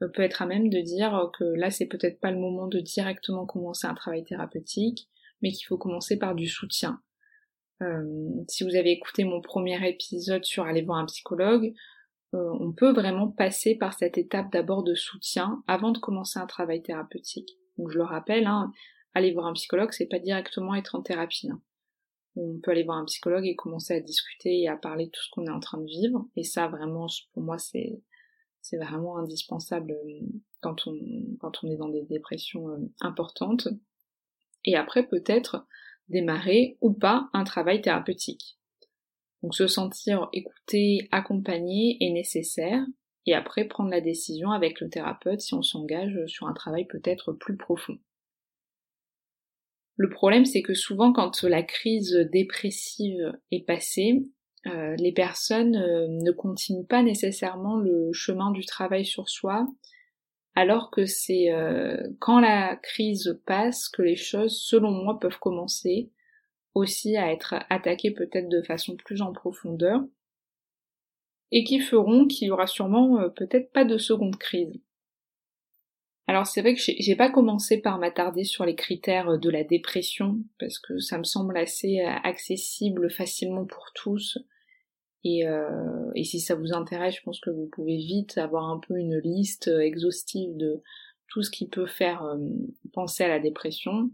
euh, 0.03 0.09
peut 0.09 0.23
être 0.23 0.43
à 0.43 0.47
même 0.47 0.69
de 0.69 0.81
dire 0.81 1.31
que 1.39 1.45
là, 1.45 1.71
c'est 1.71 1.87
peut-être 1.87 2.21
pas 2.21 2.33
le 2.33 2.39
moment 2.39 2.67
de 2.67 2.81
directement 2.81 3.47
commencer 3.47 3.87
un 3.87 3.95
travail 3.95 4.25
thérapeutique, 4.25 5.09
mais 5.41 5.53
qu'il 5.53 5.67
faut 5.67 5.79
commencer 5.79 6.19
par 6.19 6.35
du 6.35 6.49
soutien. 6.49 7.01
Euh, 7.83 8.45
si 8.49 8.65
vous 8.65 8.75
avez 8.75 8.91
écouté 8.91 9.25
mon 9.25 9.41
premier 9.41 9.87
épisode 9.89 10.45
sur 10.45 10.65
aller 10.65 10.83
voir 10.83 10.99
un 10.99 11.07
psychologue, 11.07 11.75
euh, 12.35 12.57
on 12.61 12.73
peut 12.73 12.93
vraiment 12.93 13.29
passer 13.29 13.77
par 13.77 13.93
cette 13.93 14.19
étape 14.19 14.51
d'abord 14.51 14.83
de 14.83 14.95
soutien 14.95 15.63
avant 15.67 15.93
de 15.93 15.99
commencer 15.99 16.39
un 16.39 16.47
travail 16.47 16.83
thérapeutique. 16.83 17.51
Donc 17.79 17.91
je 17.91 17.99
le 17.99 18.05
rappelle, 18.05 18.47
hein, 18.47 18.73
aller 19.15 19.33
voir 19.33 19.47
un 19.47 19.53
psychologue, 19.53 19.93
c'est 19.93 20.07
pas 20.07 20.19
directement 20.19 20.75
être 20.75 20.95
en 20.95 21.03
thérapie. 21.03 21.51
Hein. 21.51 21.61
On 22.37 22.59
peut 22.63 22.71
aller 22.71 22.85
voir 22.85 22.99
un 22.99 23.05
psychologue 23.05 23.47
et 23.47 23.57
commencer 23.57 23.95
à 23.95 24.01
discuter 24.01 24.61
et 24.61 24.69
à 24.69 24.77
parler 24.77 25.07
de 25.07 25.11
tout 25.11 25.23
ce 25.23 25.31
qu'on 25.31 25.47
est 25.47 25.51
en 25.51 25.61
train 25.61 25.79
de 25.79 25.87
vivre. 25.87 26.27
Et 26.37 26.45
ça, 26.45 26.69
vraiment, 26.69 27.07
pour 27.33 27.43
moi, 27.43 27.59
c'est 27.59 28.01
c'est 28.61 28.79
vraiment 28.79 29.17
indispensable 29.17 29.93
euh, 29.93 30.21
quand 30.61 30.87
on 30.87 30.97
quand 31.39 31.63
on 31.63 31.71
est 31.71 31.77
dans 31.77 31.89
des 31.89 32.03
dépressions 32.03 32.91
importantes. 33.01 33.69
Et 34.65 34.77
après, 34.77 35.07
peut-être 35.07 35.65
démarrer 36.09 36.77
ou 36.81 36.93
pas 36.93 37.29
un 37.33 37.45
travail 37.45 37.81
thérapeutique. 37.81 38.59
Donc 39.43 39.55
se 39.55 39.67
sentir 39.67 40.29
écouté, 40.33 41.09
accompagné 41.13 41.99
est 42.01 42.11
nécessaire 42.11 42.85
et 43.27 43.35
après 43.35 43.65
prendre 43.65 43.91
la 43.91 44.01
décision 44.01 44.51
avec 44.51 44.81
le 44.81 44.89
thérapeute 44.89 45.41
si 45.41 45.55
on 45.55 45.63
s'engage 45.63 46.19
sur 46.27 46.47
un 46.47 46.55
travail 46.55 46.87
peut-être 46.87 47.33
plus 47.33 47.57
profond. 47.57 47.99
Le 49.97 50.11
problème 50.11 50.45
c'est 50.45 50.63
que 50.63 50.75
souvent 50.75 51.13
quand 51.13 51.43
la 51.43 51.63
crise 51.63 52.15
dépressive 52.33 53.33
est 53.51 53.67
passée, 53.67 54.23
euh, 54.67 54.97
les 54.97 55.13
personnes 55.13 55.77
euh, 55.77 56.09
ne 56.09 56.33
continuent 56.33 56.87
pas 56.87 57.03
nécessairement 57.03 57.77
le 57.77 58.11
chemin 58.13 58.51
du 58.51 58.65
travail 58.65 59.05
sur 59.05 59.29
soi, 59.29 59.67
alors 60.57 60.91
que 60.91 61.05
c'est 61.05 61.53
euh, 61.53 61.99
quand 62.19 62.41
la 62.41 62.77
crise 62.77 63.39
passe 63.45 63.91
que 63.91 64.01
les 64.01 64.17
choses, 64.17 64.59
selon 64.59 64.91
moi, 64.91 65.21
peuvent 65.21 65.39
commencer 65.39 66.11
aussi 66.75 67.17
à 67.17 67.31
être 67.31 67.55
attaquées 67.69 68.11
peut-être 68.11 68.49
de 68.49 68.63
façon 68.63 68.97
plus 68.97 69.21
en 69.21 69.33
profondeur, 69.33 70.01
et 71.53 71.63
qui 71.63 71.79
feront 71.79 72.27
qu'il 72.27 72.49
y 72.49 72.51
aura 72.51 72.67
sûrement 72.67 73.21
euh, 73.21 73.29
peut-être 73.29 73.71
pas 73.73 73.85
de 73.85 73.99
seconde 73.99 74.37
crise. 74.37 74.81
Alors 76.27 76.47
c'est 76.47 76.63
vrai 76.63 76.75
que 76.75 76.81
j'ai 76.81 77.17
pas 77.17 77.31
commencé 77.31 77.81
par 77.81 77.99
m'attarder 77.99 78.45
sur 78.45 78.65
les 78.65 78.75
critères 78.75 79.39
de 79.39 79.51
la 79.51 79.63
dépression, 79.63 80.39
parce 80.59 80.79
que 80.79 80.99
ça 80.99 81.19
me 81.19 81.25
semble 81.25 81.57
assez 81.59 82.01
euh, 82.01 82.11
accessible 82.25 83.11
facilement 83.11 83.67
pour 83.67 83.93
tous, 83.95 84.39
euh, 85.45 86.11
et, 86.15 86.25
si 86.25 86.41
ça 86.41 86.55
vous 86.55 86.73
intéresse, 86.73 87.17
je 87.17 87.23
pense 87.23 87.41
que 87.41 87.51
vous 87.51 87.69
pouvez 87.73 87.97
vite 87.97 88.39
avoir 88.39 88.71
un 88.71 88.79
peu 88.79 88.97
une 88.97 89.19
liste 89.19 89.69
euh, 89.69 89.81
exhaustive 89.81 90.57
de 90.57 90.83
tout 91.29 91.43
ce 91.43 91.51
qui 91.51 91.69
peut 91.69 91.87
faire 91.87 92.23
euh, 92.25 92.39
penser 92.93 93.25
à 93.25 93.29
la 93.29 93.41
dépression. 93.41 94.11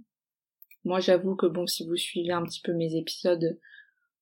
Moi 0.84 1.00
j'avoue 1.00 1.36
que 1.36 1.46
bon 1.46 1.66
si 1.66 1.86
vous 1.86 1.96
suivez 1.96 2.32
un 2.32 2.42
petit 2.42 2.60
peu 2.60 2.72
mes 2.72 2.96
épisodes 2.96 3.58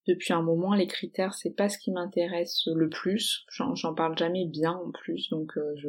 depuis 0.06 0.32
un 0.32 0.42
moment, 0.42 0.74
les 0.74 0.86
critères 0.86 1.34
c'est 1.34 1.54
pas 1.54 1.68
ce 1.68 1.78
qui 1.78 1.90
m'intéresse 1.90 2.66
le 2.66 2.88
plus. 2.88 3.46
J'en 3.50 3.94
parle 3.94 4.18
jamais 4.18 4.46
bien 4.46 4.72
en 4.72 4.90
plus, 4.90 5.30
donc 5.30 5.52
je, 5.76 5.88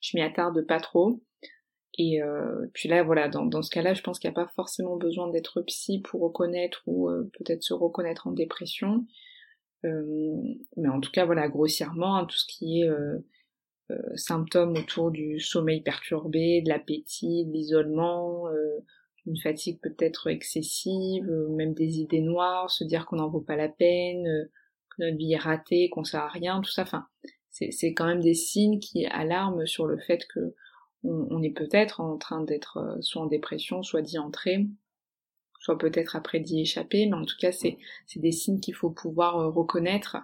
je 0.00 0.16
m'y 0.16 0.22
attarde 0.22 0.66
pas 0.66 0.80
trop. 0.80 1.20
Et 1.98 2.20
puis 2.72 2.88
là 2.88 3.02
voilà, 3.02 3.28
dans, 3.28 3.44
dans 3.44 3.60
ce 3.60 3.70
cas-là, 3.70 3.92
je 3.92 4.02
pense 4.02 4.18
qu'il 4.18 4.30
n'y 4.30 4.36
a 4.36 4.42
pas 4.42 4.50
forcément 4.54 4.96
besoin 4.96 5.28
d'être 5.30 5.60
psy 5.62 6.00
pour 6.00 6.22
reconnaître 6.22 6.82
ou 6.86 7.10
peut-être 7.38 7.62
se 7.62 7.74
reconnaître 7.74 8.26
en 8.26 8.32
dépression. 8.32 9.06
Euh, 9.86 10.36
mais 10.76 10.88
en 10.88 11.00
tout 11.00 11.10
cas, 11.10 11.24
voilà, 11.24 11.48
grossièrement, 11.48 12.16
hein, 12.16 12.26
tout 12.26 12.36
ce 12.36 12.46
qui 12.46 12.80
est 12.80 12.88
euh, 12.88 13.18
euh, 13.90 14.16
symptômes 14.16 14.76
autour 14.76 15.10
du 15.10 15.38
sommeil 15.40 15.80
perturbé, 15.80 16.62
de 16.62 16.68
l'appétit, 16.68 17.46
de 17.46 17.52
l'isolement, 17.52 18.48
une 19.26 19.38
fatigue 19.38 19.80
peut-être 19.80 20.28
excessive, 20.28 21.30
même 21.50 21.74
des 21.74 22.00
idées 22.00 22.20
noires, 22.20 22.70
se 22.70 22.84
dire 22.84 23.06
qu'on 23.06 23.16
n'en 23.16 23.28
vaut 23.28 23.40
pas 23.40 23.56
la 23.56 23.68
peine, 23.68 24.48
que 24.90 25.02
notre 25.02 25.16
vie 25.16 25.32
est 25.32 25.38
ratée, 25.38 25.88
qu'on 25.90 26.04
sert 26.04 26.22
à 26.22 26.28
rien, 26.28 26.60
tout 26.60 26.70
ça. 26.70 26.82
Enfin, 26.82 27.06
c'est 27.50 27.94
quand 27.94 28.06
même 28.06 28.20
des 28.20 28.34
signes 28.34 28.78
qui 28.78 29.06
alarment 29.06 29.66
sur 29.66 29.86
le 29.86 29.98
fait 29.98 30.26
que 30.26 30.54
on 31.04 31.40
est 31.42 31.50
peut-être 31.50 32.00
en 32.00 32.18
train 32.18 32.42
d'être 32.42 32.98
soit 33.00 33.22
en 33.22 33.26
dépression, 33.26 33.82
soit 33.84 34.02
d'y 34.02 34.18
entrer, 34.18 34.66
soit 35.66 35.78
peut-être 35.78 36.14
après 36.14 36.38
d'y 36.38 36.60
échapper, 36.60 37.06
mais 37.06 37.16
en 37.16 37.24
tout 37.24 37.36
cas 37.40 37.50
c'est 37.50 37.76
des 38.14 38.30
signes 38.30 38.60
qu'il 38.60 38.74
faut 38.74 38.90
pouvoir 38.90 39.36
euh, 39.38 39.50
reconnaître. 39.50 40.16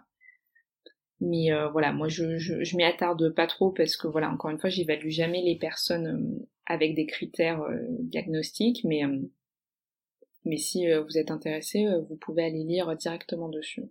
Mais 1.21 1.53
euh, 1.53 1.69
voilà, 1.69 1.93
moi 1.93 2.09
je, 2.09 2.39
je, 2.39 2.77
m'y 2.77 2.85
attarde 2.85 3.35
pas 3.35 3.49
trop 3.49 3.71
parce 3.73 3.97
que 3.97 4.07
voilà, 4.07 4.31
encore 4.31 4.51
une 4.51 4.59
fois, 4.59 4.71
j'évalue 4.71 5.09
jamais 5.09 5.43
les 5.43 5.57
personnes 5.57 6.07
euh, 6.07 6.47
avec 6.67 6.95
des 6.95 7.07
critères 7.07 7.61
diagnostiques, 7.99 8.85
mais, 8.85 9.03
mais 10.45 10.57
si 10.57 10.87
vous 10.93 11.19
êtes 11.19 11.33
intéressé, 11.33 11.87
vous 12.09 12.17
pouvez 12.17 12.45
aller 12.45 12.63
lire 12.63 12.97
directement 12.97 13.49
dessus. 13.49 13.83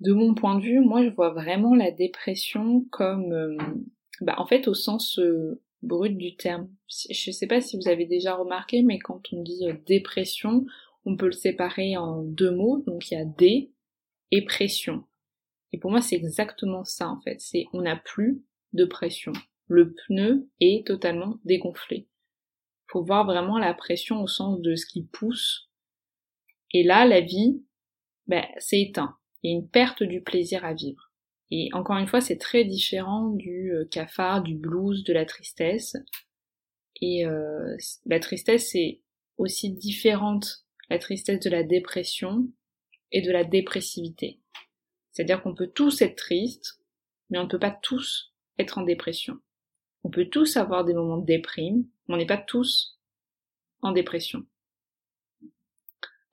De 0.00 0.12
mon 0.12 0.34
point 0.34 0.58
de 0.58 0.64
vue, 0.64 0.80
moi 0.80 1.04
je 1.04 1.10
vois 1.10 1.30
vraiment 1.30 1.76
la 1.76 1.92
dépression 1.92 2.84
comme 2.90 3.86
bah, 4.20 4.34
en 4.38 4.46
fait 4.46 4.66
au 4.66 4.74
sens 4.74 5.20
brut 5.82 6.16
du 6.16 6.36
terme. 6.36 6.68
Je 6.88 7.30
ne 7.30 7.32
sais 7.32 7.46
pas 7.46 7.60
si 7.60 7.76
vous 7.76 7.88
avez 7.88 8.06
déjà 8.06 8.34
remarqué, 8.34 8.82
mais 8.82 8.98
quand 8.98 9.32
on 9.32 9.42
dit 9.42 9.66
euh, 9.66 9.74
dépression, 9.86 10.66
on 11.04 11.16
peut 11.16 11.26
le 11.26 11.32
séparer 11.32 11.96
en 11.96 12.22
deux 12.22 12.50
mots. 12.50 12.82
Donc 12.86 13.10
il 13.10 13.14
y 13.14 13.20
a 13.20 13.24
dé 13.24 13.72
et 14.30 14.44
pression. 14.44 15.04
Et 15.72 15.78
pour 15.78 15.90
moi, 15.90 16.00
c'est 16.00 16.16
exactement 16.16 16.84
ça 16.84 17.08
en 17.08 17.20
fait. 17.20 17.40
C'est 17.40 17.66
on 17.72 17.82
n'a 17.82 17.96
plus 17.96 18.42
de 18.72 18.84
pression. 18.84 19.32
Le 19.68 19.92
pneu 19.92 20.48
est 20.60 20.86
totalement 20.86 21.38
dégonflé. 21.44 22.08
Faut 22.88 23.02
voir 23.02 23.26
vraiment 23.26 23.58
la 23.58 23.74
pression 23.74 24.22
au 24.22 24.28
sens 24.28 24.60
de 24.60 24.76
ce 24.76 24.86
qui 24.86 25.02
pousse. 25.02 25.70
Et 26.72 26.82
là, 26.82 27.04
la 27.04 27.20
vie, 27.20 27.64
ben, 28.26 28.44
c'est 28.58 28.80
éteint. 28.80 29.16
Il 29.42 29.50
y 29.50 29.54
a 29.54 29.58
une 29.58 29.68
perte 29.68 30.02
du 30.02 30.22
plaisir 30.22 30.64
à 30.64 30.72
vivre. 30.72 31.05
Et 31.50 31.68
encore 31.72 31.96
une 31.96 32.08
fois, 32.08 32.20
c'est 32.20 32.38
très 32.38 32.64
différent 32.64 33.30
du 33.30 33.72
euh, 33.72 33.84
cafard, 33.84 34.42
du 34.42 34.54
blues, 34.54 35.04
de 35.04 35.12
la 35.12 35.24
tristesse. 35.24 35.96
Et 37.00 37.24
euh, 37.26 37.76
la 38.06 38.20
tristesse, 38.20 38.70
c'est 38.70 39.00
aussi 39.36 39.72
différente 39.72 40.64
la 40.88 40.98
tristesse 40.98 41.40
de 41.40 41.50
la 41.50 41.62
dépression 41.62 42.48
et 43.12 43.22
de 43.22 43.30
la 43.30 43.44
dépressivité. 43.44 44.40
C'est-à-dire 45.12 45.42
qu'on 45.42 45.54
peut 45.54 45.70
tous 45.72 46.02
être 46.02 46.16
tristes, 46.16 46.80
mais 47.30 47.38
on 47.38 47.44
ne 47.44 47.48
peut 47.48 47.58
pas 47.58 47.76
tous 47.82 48.34
être 48.58 48.78
en 48.78 48.82
dépression. 48.82 49.38
On 50.04 50.10
peut 50.10 50.26
tous 50.26 50.56
avoir 50.56 50.84
des 50.84 50.94
moments 50.94 51.18
de 51.18 51.26
déprime, 51.26 51.86
mais 52.06 52.14
on 52.14 52.18
n'est 52.18 52.26
pas 52.26 52.38
tous 52.38 52.98
en 53.82 53.92
dépression. 53.92 54.46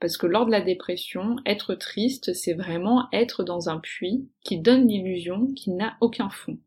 Parce 0.03 0.17
que 0.17 0.27
lors 0.27 0.45
de 0.45 0.51
la 0.51 0.59
dépression, 0.59 1.37
être 1.45 1.75
triste, 1.75 2.33
c'est 2.33 2.55
vraiment 2.55 3.07
être 3.13 3.41
dans 3.41 3.69
un 3.69 3.79
puits 3.79 4.27
qui 4.43 4.59
donne 4.59 4.85
l'illusion 4.85 5.53
qu'il 5.53 5.77
n'a 5.77 5.95
aucun 6.01 6.27
fond. 6.29 6.59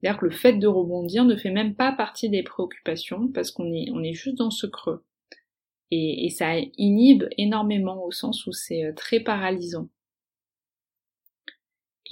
C'est-à-dire 0.00 0.18
que 0.18 0.24
le 0.24 0.30
fait 0.30 0.54
de 0.54 0.66
rebondir 0.66 1.26
ne 1.26 1.36
fait 1.36 1.50
même 1.50 1.74
pas 1.74 1.92
partie 1.92 2.30
des 2.30 2.42
préoccupations 2.42 3.28
parce 3.28 3.50
qu'on 3.50 3.70
est, 3.70 4.14
juste 4.14 4.38
dans 4.38 4.50
ce 4.50 4.66
creux. 4.66 5.04
Et, 5.90 6.30
ça 6.30 6.54
inhibe 6.78 7.24
énormément 7.36 8.02
au 8.02 8.10
sens 8.10 8.46
où 8.46 8.52
c'est 8.52 8.86
euh, 8.86 8.94
très 8.94 9.20
paralysant. 9.20 9.90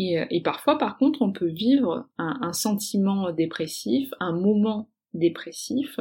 Euh, 0.00 0.26
et, 0.28 0.42
parfois, 0.42 0.76
par 0.76 0.98
contre, 0.98 1.22
on 1.22 1.32
peut 1.32 1.48
vivre 1.48 2.06
un, 2.18 2.52
sentiment 2.52 3.32
dépressif, 3.32 4.10
un 4.20 4.32
moment 4.32 4.90
dépressif. 5.14 5.98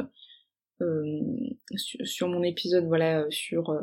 Euh, 0.82 1.22
sur, 2.04 2.28
mon 2.28 2.42
épisode, 2.42 2.84
voilà, 2.84 3.24
sur 3.30 3.74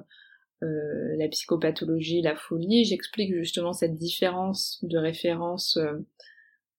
euh, 0.62 1.16
la 1.18 1.30
psychopathologie, 1.30 2.22
la 2.22 2.36
folie, 2.36 2.84
j'explique 2.84 3.34
justement 3.34 3.72
cette 3.72 3.96
différence 3.96 4.84
de 4.84 4.98
référence 4.98 5.78
euh, 5.78 5.94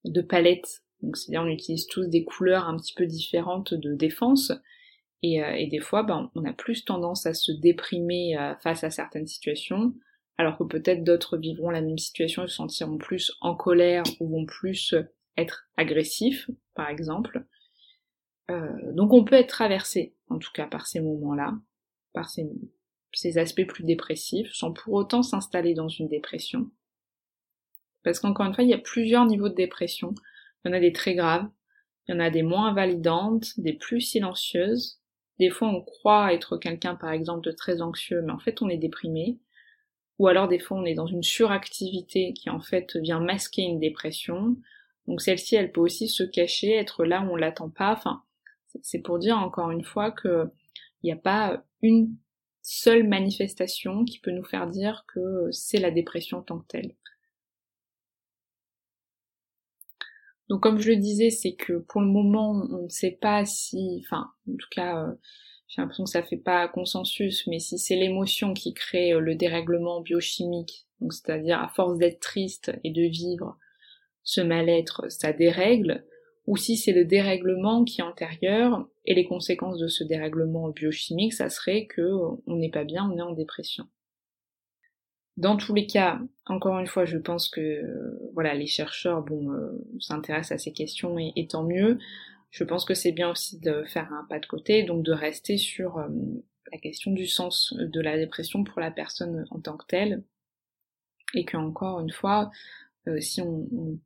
de 0.05 0.21
palette. 0.21 0.83
Donc 1.03 1.17
c'est-à-dire 1.17 1.43
on 1.43 1.53
utilise 1.53 1.87
tous 1.87 2.07
des 2.07 2.25
couleurs 2.25 2.69
un 2.69 2.77
petit 2.77 2.93
peu 2.95 3.07
différentes 3.07 3.73
de 3.73 3.95
défense. 3.95 4.53
Et, 5.23 5.43
euh, 5.43 5.67
des 5.71 5.81
fois, 5.81 6.03
ben, 6.03 6.31
on 6.35 6.45
a 6.45 6.53
plus 6.53 6.85
tendance 6.85 7.27
à 7.27 7.35
se 7.35 7.53
déprimer 7.53 8.37
face 8.63 8.85
à 8.85 8.91
certaines 8.91 9.27
situations, 9.27 9.95
alors 10.39 10.57
que 10.59 10.65
peut-être 10.65 11.05
d'autres 11.05 11.37
vivront 11.37 11.71
la 11.71 11.83
même 11.83 11.99
situation 11.99 12.45
et 12.45 12.49
se 12.49 12.55
sentiront 12.55 12.97
plus 12.97 13.33
en 13.41 13.55
colère 13.55 14.03
ou 14.19 14.29
vont 14.29 14.47
plus 14.47 14.95
être 15.37 15.69
agressifs, 15.77 16.51
par 16.75 16.89
exemple. 16.89 17.45
donc 18.49 19.13
on 19.13 19.25
peut 19.25 19.37
être 19.37 19.49
traversé, 19.49 20.15
en 20.29 20.39
tout 20.39 20.53
cas, 20.55 20.67
par 20.67 20.87
ces 20.87 21.01
moments-là, 21.01 21.53
par 22.15 22.31
ces, 22.31 22.47
ces 23.13 23.39
aspects 23.39 23.67
plus 23.67 23.85
dépressifs 23.85 24.53
sans 24.53 24.73
pour 24.73 24.95
autant 24.95 25.23
s'installer 25.23 25.75
dans 25.75 25.89
une 25.89 26.09
dépression. 26.09 26.71
Parce 28.03 28.19
qu'encore 28.19 28.47
une 28.47 28.55
fois, 28.55 28.65
il 28.65 28.71
y 28.71 28.75
a 28.75 28.79
plusieurs 28.79 29.27
niveaux 29.27 29.49
de 29.49 29.55
dépression. 29.55 30.15
Il 30.65 30.69
y 30.69 30.71
en 30.71 30.77
a 30.77 30.81
des 30.81 30.93
très 30.93 31.15
graves, 31.15 31.49
il 32.09 32.15
y 32.15 32.17
en 32.17 32.21
a 32.21 32.31
des 32.31 32.43
moins 32.43 32.69
invalidantes, 32.69 33.59
des 33.59 33.73
plus 33.73 34.01
silencieuses. 34.01 35.01
Des 35.39 35.51
fois, 35.51 35.69
on 35.69 35.83
croit 35.83 36.33
être 36.33 36.57
quelqu'un, 36.57 36.95
par 36.95 37.11
exemple, 37.11 37.47
de 37.47 37.53
très 37.53 37.83
anxieux, 37.83 38.23
mais 38.23 38.33
en 38.33 38.39
fait, 38.39 38.63
on 38.63 38.69
est 38.69 38.79
déprimé. 38.79 39.39
Ou 40.19 40.29
alors, 40.29 40.49
des 40.49 40.59
fois, 40.59 40.79
on 40.79 40.85
est 40.85 40.95
dans 40.95 41.07
une 41.07 41.23
suractivité 41.23 42.35
qui, 42.35 42.51
en 42.51 42.61
fait, 42.61 42.97
vient 42.97 43.21
masquer 43.21 43.63
une 43.63 43.81
dépression. 43.81 44.57
Donc, 45.07 45.23
celle-ci, 45.23 45.57
elle 45.57 45.73
peut 45.73 45.81
aussi 45.81 46.09
se 46.09 46.23
cacher, 46.23 46.75
être 46.75 47.05
là 47.05 47.23
où 47.23 47.33
on 47.33 47.37
l'attend 47.37 47.71
pas. 47.71 47.93
Enfin, 47.93 48.23
c'est 48.83 49.01
pour 49.01 49.19
dire, 49.19 49.39
encore 49.39 49.71
une 49.71 49.85
fois, 49.85 50.11
que 50.11 50.51
il 51.03 51.07
n'y 51.07 51.13
a 51.13 51.17
pas 51.17 51.65
une 51.81 52.15
seule 52.73 53.03
manifestation 53.03 54.05
qui 54.05 54.21
peut 54.21 54.31
nous 54.31 54.45
faire 54.45 54.69
dire 54.69 55.05
que 55.13 55.51
c'est 55.51 55.81
la 55.81 55.91
dépression 55.91 56.39
en 56.39 56.43
tant 56.43 56.61
que 56.61 56.67
telle. 56.69 56.95
Donc 60.49 60.63
comme 60.63 60.79
je 60.79 60.91
le 60.91 60.97
disais, 60.97 61.31
c'est 61.31 61.55
que 61.55 61.79
pour 61.79 62.01
le 62.01 62.07
moment, 62.07 62.53
on 62.71 62.85
ne 62.85 62.89
sait 62.89 63.19
pas 63.21 63.45
si, 63.45 64.03
enfin, 64.05 64.31
en 64.49 64.57
tout 64.57 64.69
cas, 64.71 65.05
euh, 65.05 65.13
j'ai 65.67 65.83
l'impression 65.83 66.05
que 66.05 66.11
ça 66.11 66.23
fait 66.23 66.37
pas 66.37 66.69
consensus, 66.69 67.45
mais 67.49 67.59
si 67.59 67.77
c'est 67.77 67.97
l'émotion 67.97 68.55
qui 68.55 68.73
crée 68.73 69.15
euh, 69.15 69.21
le 69.21 69.35
dérèglement 69.35 70.01
biochimique, 70.01 70.87
donc 71.01 71.13
c'est-à-dire 71.13 71.61
à 71.61 71.69
force 71.69 71.99
d'être 71.99 72.21
triste 72.21 72.73
et 72.85 72.93
de 72.93 73.03
vivre 73.03 73.59
ce 74.23 74.41
mal-être, 74.41 75.11
ça 75.11 75.33
dérègle, 75.33 76.05
ou 76.47 76.57
si 76.57 76.77
c'est 76.77 76.93
le 76.93 77.05
dérèglement 77.05 77.85
qui 77.85 78.01
est 78.01 78.05
antérieur, 78.05 78.89
et 79.05 79.15
les 79.15 79.25
conséquences 79.25 79.79
de 79.79 79.89
ce 79.89 80.05
dérèglement 80.05 80.69
biochimique, 80.71 81.33
ça 81.33 81.51
serait 81.51 81.87
que 81.87 82.03
on 82.47 82.57
n'est 82.57 82.71
pas 82.71 82.85
bien, 82.85 83.11
on 83.11 83.19
est 83.19 83.23
en 83.23 83.33
dépression. 83.33 83.87
Dans 85.37 85.57
tous 85.57 85.75
les 85.75 85.87
cas, 85.87 86.21
encore 86.47 86.79
une 86.79 86.87
fois, 86.87 87.05
je 87.05 87.17
pense 87.17 87.49
que 87.49 87.83
voilà, 88.35 88.55
les 88.55 88.67
chercheurs 88.67 89.23
bon 89.23 89.51
euh, 89.53 89.71
s'intéressent 89.99 90.53
à 90.53 90.59
ces 90.59 90.73
questions 90.73 91.19
et, 91.19 91.47
tant 91.47 91.65
mieux. 91.65 91.99
Je 92.51 92.65
pense 92.65 92.85
que 92.85 92.95
c'est 92.95 93.13
bien 93.13 93.31
aussi 93.31 93.59
de 93.61 93.85
faire 93.85 94.13
un 94.13 94.27
pas 94.29 94.39
de 94.39 94.47
côté, 94.47 94.83
donc 94.83 95.03
de 95.03 95.13
rester 95.13 95.57
sur 95.57 95.99
euh, 95.99 96.09
la 96.73 96.79
question 96.79 97.13
du 97.13 97.27
sens 97.27 97.75
de 97.79 98.01
la 98.01 98.19
dépression 98.19 98.65
pour 98.65 98.81
la 98.81 98.91
personne 98.91 99.47
en 99.51 99.61
tant 99.61 99.77
que 99.77 99.87
telle, 99.87 100.25
et 101.35 101.45
que 101.45 101.57
encore 101.57 102.01
une 102.01 102.13
fois, 102.13 102.51
euh, 103.09 103.21
si 103.21 103.41
on, 103.41 103.67
on 103.73 103.99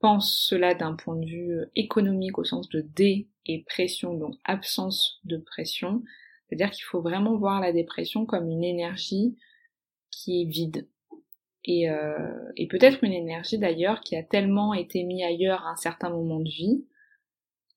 pense 0.00 0.36
cela 0.48 0.74
d'un 0.74 0.94
point 0.94 1.16
de 1.16 1.26
vue 1.26 1.58
euh, 1.58 1.70
économique 1.76 2.38
au 2.38 2.44
sens 2.44 2.68
de 2.68 2.80
dé 2.80 3.28
et 3.46 3.64
pression, 3.64 4.14
donc 4.14 4.34
absence 4.44 5.20
de 5.24 5.36
pression, 5.36 6.02
c'est-à-dire 6.48 6.70
qu'il 6.70 6.84
faut 6.84 7.00
vraiment 7.00 7.36
voir 7.36 7.60
la 7.60 7.72
dépression 7.72 8.26
comme 8.26 8.48
une 8.48 8.64
énergie 8.64 9.36
qui 10.10 10.42
est 10.42 10.46
vide. 10.46 10.88
Et, 11.64 11.88
euh, 11.88 12.52
et 12.56 12.68
peut-être 12.68 13.02
une 13.02 13.12
énergie 13.12 13.58
d'ailleurs 13.58 14.00
qui 14.00 14.16
a 14.16 14.22
tellement 14.22 14.74
été 14.74 15.02
mise 15.02 15.24
ailleurs 15.24 15.64
à 15.64 15.72
un 15.72 15.76
certain 15.76 16.10
moment 16.10 16.40
de 16.40 16.50
vie 16.50 16.84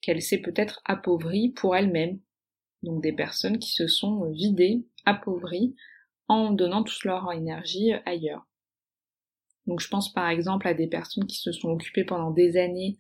qu'elle 0.02 0.22
s'est 0.22 0.42
peut-être 0.42 0.82
appauvrie 0.86 1.50
pour 1.50 1.76
elle-même. 1.76 2.20
Donc 2.84 3.02
des 3.02 3.14
personnes 3.14 3.60
qui 3.60 3.72
se 3.72 3.88
sont 3.88 4.30
vidées, 4.32 4.86
appauvries, 5.06 5.76
en 6.28 6.52
donnant 6.52 6.84
toute 6.84 7.04
leur 7.06 7.32
énergie 7.32 7.94
ailleurs. 8.06 8.47
Donc 9.68 9.82
je 9.82 9.90
pense 9.90 10.12
par 10.12 10.30
exemple 10.30 10.68
à 10.68 10.74
des 10.74 10.88
personnes 10.88 11.28
qui 11.28 11.38
se 11.38 11.52
sont 11.52 11.70
occupées 11.70 12.06
pendant 12.06 12.32
des 12.32 12.58
années 12.58 12.98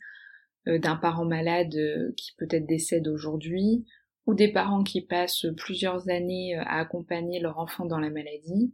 euh, 0.68 0.80
d'un 0.80 0.98
parent 0.98 1.26
malade 1.26 1.76
euh, 1.76 2.12
qui 2.18 2.34
peut-être 2.38 2.66
décède 2.66 3.08
aujourd'hui, 3.08 3.86
ou 4.26 4.34
des 4.34 4.52
parents 4.52 4.84
qui 4.84 5.02
passent 5.02 5.46
plusieurs 5.56 6.10
années 6.10 6.58
euh, 6.58 6.64
à 6.66 6.80
accompagner 6.80 7.40
leur 7.40 7.58
enfant 7.58 7.86
dans 7.86 8.00
la 8.00 8.10
maladie, 8.10 8.74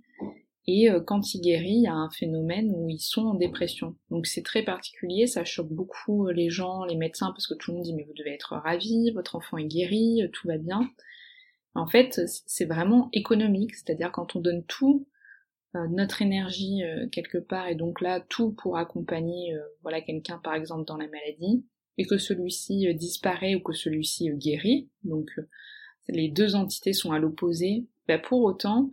et 0.65 0.88
quand 1.06 1.34
il 1.34 1.41
guérit, 1.41 1.73
il 1.73 1.84
y 1.84 1.88
a 1.88 1.93
un 1.93 2.10
phénomène 2.10 2.71
où 2.73 2.88
ils 2.88 3.01
sont 3.01 3.23
en 3.23 3.34
dépression. 3.34 3.97
Donc 4.10 4.25
c'est 4.27 4.43
très 4.43 4.63
particulier, 4.63 5.27
ça 5.27 5.43
choque 5.43 5.67
beaucoup 5.67 6.29
les 6.29 6.49
gens, 6.49 6.86
les 6.86 6.95
médecins, 6.95 7.32
parce 7.32 7.47
que 7.47 7.53
tout 7.53 7.71
le 7.71 7.75
monde 7.75 7.84
dit 7.84 7.93
mais 7.93 8.06
vous 8.06 8.13
devez 8.13 8.34
être 8.34 8.56
ravi, 8.56 9.12
votre 9.12 9.36
enfant 9.36 9.58
est 9.58 9.65
guéri, 9.65 10.21
tout 10.32 10.47
va 10.47 10.58
bien. 10.58 10.89
En 11.75 11.86
fait, 11.86 12.21
c'est 12.47 12.63
vraiment 12.63 13.10
économique, 13.12 13.75
c'est-à-dire 13.75 14.13
quand 14.13 14.38
on 14.38 14.39
donne 14.39 14.63
tout 14.63 15.06
notre 15.89 16.21
énergie 16.21 16.83
euh, 16.83 17.07
quelque 17.09 17.38
part 17.38 17.67
et 17.67 17.75
donc 17.75 17.99
là 18.01 18.19
tout 18.19 18.51
pour 18.51 18.77
accompagner 18.77 19.55
euh, 19.55 19.62
voilà 19.81 20.01
quelqu'un 20.01 20.38
par 20.38 20.53
exemple 20.53 20.86
dans 20.86 20.97
la 20.97 21.07
maladie 21.07 21.65
et 21.97 22.05
que 22.05 22.17
celui-ci 22.17 22.93
disparaît 22.95 23.55
ou 23.55 23.59
que 23.59 23.73
celui-ci 23.73 24.29
guérit. 24.31 24.89
Donc 25.03 25.29
les 26.07 26.27
deux 26.27 26.55
entités 26.55 26.93
sont 26.93 27.12
à 27.12 27.19
l'opposé. 27.19 27.86
Bah, 28.07 28.17
pour 28.17 28.43
autant 28.43 28.89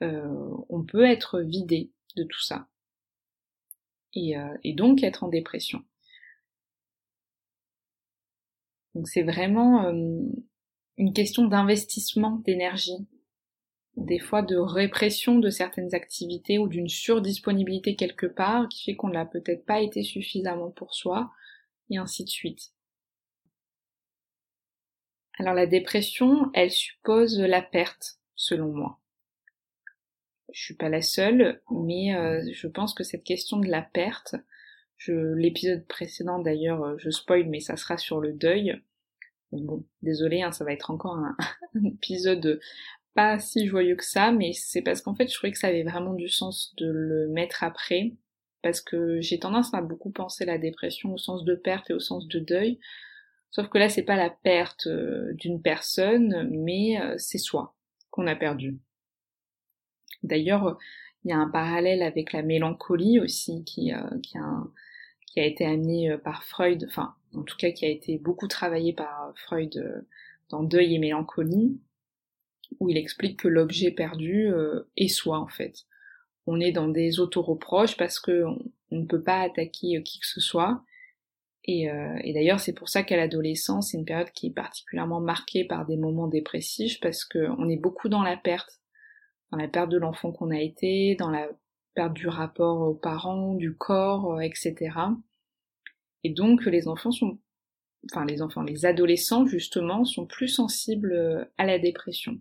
on 0.00 0.82
peut 0.82 1.04
être 1.04 1.40
vidé 1.40 1.92
de 2.16 2.24
tout 2.24 2.42
ça. 2.42 2.66
Et, 4.14 4.34
et 4.64 4.72
donc 4.72 5.04
être 5.04 5.22
en 5.22 5.28
dépression. 5.28 5.84
Donc 8.96 9.06
c'est 9.06 9.22
vraiment 9.22 9.88
une 10.96 11.12
question 11.12 11.46
d'investissement 11.46 12.42
d'énergie 12.44 13.06
des 13.96 14.18
fois 14.18 14.42
de 14.42 14.56
répression 14.56 15.38
de 15.38 15.50
certaines 15.50 15.94
activités 15.94 16.58
ou 16.58 16.68
d'une 16.68 16.88
surdisponibilité 16.88 17.94
quelque 17.94 18.26
part 18.26 18.68
qui 18.68 18.84
fait 18.84 18.96
qu'on 18.96 19.10
n'a 19.10 19.26
peut-être 19.26 19.66
pas 19.66 19.80
été 19.80 20.02
suffisamment 20.02 20.70
pour 20.70 20.94
soi, 20.94 21.30
et 21.90 21.98
ainsi 21.98 22.24
de 22.24 22.28
suite. 22.28 22.72
Alors 25.38 25.54
la 25.54 25.66
dépression, 25.66 26.50
elle 26.54 26.70
suppose 26.70 27.38
la 27.38 27.62
perte, 27.62 28.18
selon 28.34 28.68
moi. 28.68 28.98
Je 30.52 30.62
suis 30.62 30.74
pas 30.74 30.88
la 30.88 31.02
seule, 31.02 31.62
mais 31.70 32.14
euh, 32.14 32.42
je 32.52 32.66
pense 32.66 32.94
que 32.94 33.04
cette 33.04 33.24
question 33.24 33.58
de 33.58 33.68
la 33.68 33.82
perte, 33.82 34.36
l'épisode 35.08 35.86
précédent 35.86 36.38
d'ailleurs, 36.38 36.82
euh, 36.84 36.94
je 36.98 37.10
spoil, 37.10 37.48
mais 37.48 37.60
ça 37.60 37.76
sera 37.76 37.96
sur 37.96 38.20
le 38.20 38.32
deuil. 38.32 38.80
Bon, 39.52 39.84
désolé, 40.02 40.42
hein, 40.42 40.52
ça 40.52 40.64
va 40.64 40.72
être 40.72 40.90
encore 40.90 41.16
un 41.16 41.36
épisode 41.84 42.60
pas 43.14 43.38
si 43.38 43.66
joyeux 43.66 43.96
que 43.96 44.04
ça, 44.04 44.32
mais 44.32 44.52
c'est 44.52 44.82
parce 44.82 45.02
qu'en 45.02 45.14
fait 45.14 45.28
je 45.28 45.34
trouvais 45.34 45.52
que 45.52 45.58
ça 45.58 45.68
avait 45.68 45.82
vraiment 45.82 46.14
du 46.14 46.28
sens 46.28 46.74
de 46.76 46.86
le 46.90 47.28
mettre 47.28 47.62
après, 47.62 48.12
parce 48.62 48.80
que 48.80 49.20
j'ai 49.20 49.38
tendance 49.38 49.74
à 49.74 49.82
beaucoup 49.82 50.10
penser 50.10 50.44
la 50.44 50.58
dépression 50.58 51.14
au 51.14 51.18
sens 51.18 51.44
de 51.44 51.54
perte 51.54 51.90
et 51.90 51.94
au 51.94 52.00
sens 52.00 52.26
de 52.28 52.38
deuil, 52.38 52.78
sauf 53.50 53.68
que 53.68 53.78
là 53.78 53.88
c'est 53.88 54.04
pas 54.04 54.16
la 54.16 54.30
perte 54.30 54.86
euh, 54.86 55.32
d'une 55.34 55.60
personne, 55.60 56.48
mais 56.50 57.00
euh, 57.00 57.14
c'est 57.18 57.38
soi 57.38 57.74
qu'on 58.10 58.26
a 58.26 58.36
perdu. 58.36 58.78
D'ailleurs, 60.22 60.78
il 61.24 61.30
y 61.30 61.32
a 61.32 61.38
un 61.38 61.48
parallèle 61.48 62.02
avec 62.02 62.32
la 62.32 62.42
mélancolie 62.42 63.18
aussi 63.18 63.64
qui, 63.64 63.92
euh, 63.92 63.98
a 65.36 65.44
été 65.44 65.64
amené 65.64 66.16
par 66.18 66.44
Freud, 66.44 66.84
enfin 66.88 67.14
en 67.34 67.42
tout 67.42 67.56
cas 67.56 67.70
qui 67.70 67.86
a 67.86 67.88
été 67.88 68.18
beaucoup 68.18 68.48
travaillé 68.48 68.92
par 68.92 69.32
Freud 69.36 70.04
dans 70.50 70.62
Deuil 70.62 70.94
et 70.94 70.98
mélancolie, 70.98 71.80
où 72.80 72.88
il 72.90 72.96
explique 72.96 73.40
que 73.40 73.48
l'objet 73.48 73.90
perdu 73.90 74.50
est 74.96 75.08
soi 75.08 75.38
en 75.38 75.48
fait. 75.48 75.84
On 76.46 76.60
est 76.60 76.72
dans 76.72 76.88
des 76.88 77.20
auto-reproches 77.20 77.96
parce 77.96 78.18
que 78.18 78.44
on 78.90 78.96
ne 78.96 79.06
peut 79.06 79.22
pas 79.22 79.40
attaquer 79.40 80.02
qui 80.02 80.20
que 80.20 80.26
ce 80.26 80.40
soit, 80.40 80.84
euh, 81.68 82.18
et, 82.24 82.32
d'ailleurs, 82.32 82.60
c'est 82.60 82.72
pour 82.72 82.88
ça 82.88 83.02
qu'à 83.02 83.16
l'adolescence, 83.16 83.90
c'est 83.90 83.98
une 83.98 84.04
période 84.04 84.30
qui 84.32 84.48
est 84.48 84.54
particulièrement 84.54 85.20
marquée 85.20 85.64
par 85.64 85.86
des 85.86 85.96
moments 85.96 86.26
dépressifs, 86.26 86.98
parce 87.00 87.24
qu'on 87.24 87.68
est 87.68 87.76
beaucoup 87.76 88.08
dans 88.08 88.22
la 88.22 88.36
perte, 88.36 88.80
dans 89.50 89.58
la 89.58 89.68
perte 89.68 89.90
de 89.90 89.98
l'enfant 89.98 90.32
qu'on 90.32 90.50
a 90.50 90.60
été, 90.60 91.14
dans 91.14 91.30
la 91.30 91.48
perte 91.94 92.14
du 92.14 92.26
rapport 92.26 92.80
aux 92.80 92.94
parents, 92.94 93.54
du 93.54 93.76
corps, 93.76 94.34
euh, 94.34 94.40
etc. 94.40 94.90
Et 96.24 96.30
donc, 96.30 96.64
les 96.64 96.88
enfants 96.88 97.12
sont, 97.12 97.38
enfin 98.10 98.24
les 98.24 98.42
enfants, 98.42 98.62
les 98.62 98.86
adolescents 98.86 99.46
justement, 99.46 100.04
sont 100.04 100.26
plus 100.26 100.48
sensibles 100.48 101.12
euh, 101.12 101.44
à 101.58 101.66
la 101.66 101.78
dépression. 101.78 102.40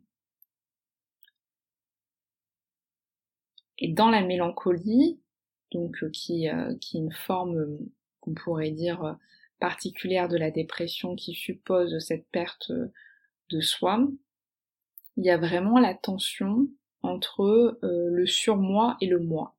Et 3.81 3.89
dans 3.89 4.09
la 4.09 4.21
mélancolie, 4.21 5.19
donc 5.73 5.97
qui, 6.11 6.47
qui 6.79 6.97
est 6.97 6.99
une 6.99 7.11
forme 7.11 7.77
qu'on 8.21 8.33
pourrait 8.33 8.71
dire 8.71 9.03
euh, 9.03 9.13
particulière 9.59 10.29
de 10.29 10.37
la 10.37 10.51
dépression 10.51 11.15
qui 11.15 11.33
suppose 11.33 11.99
cette 11.99 12.27
perte 12.31 12.71
euh, 12.71 12.87
de 13.49 13.59
soi, 13.59 14.07
il 15.17 15.25
y 15.25 15.29
a 15.29 15.37
vraiment 15.37 15.77
la 15.77 15.93
tension 15.93 16.69
entre 17.03 17.77
euh, 17.83 18.09
le 18.09 18.25
surmoi 18.25 18.95
et 19.01 19.07
le 19.07 19.19
moi. 19.19 19.57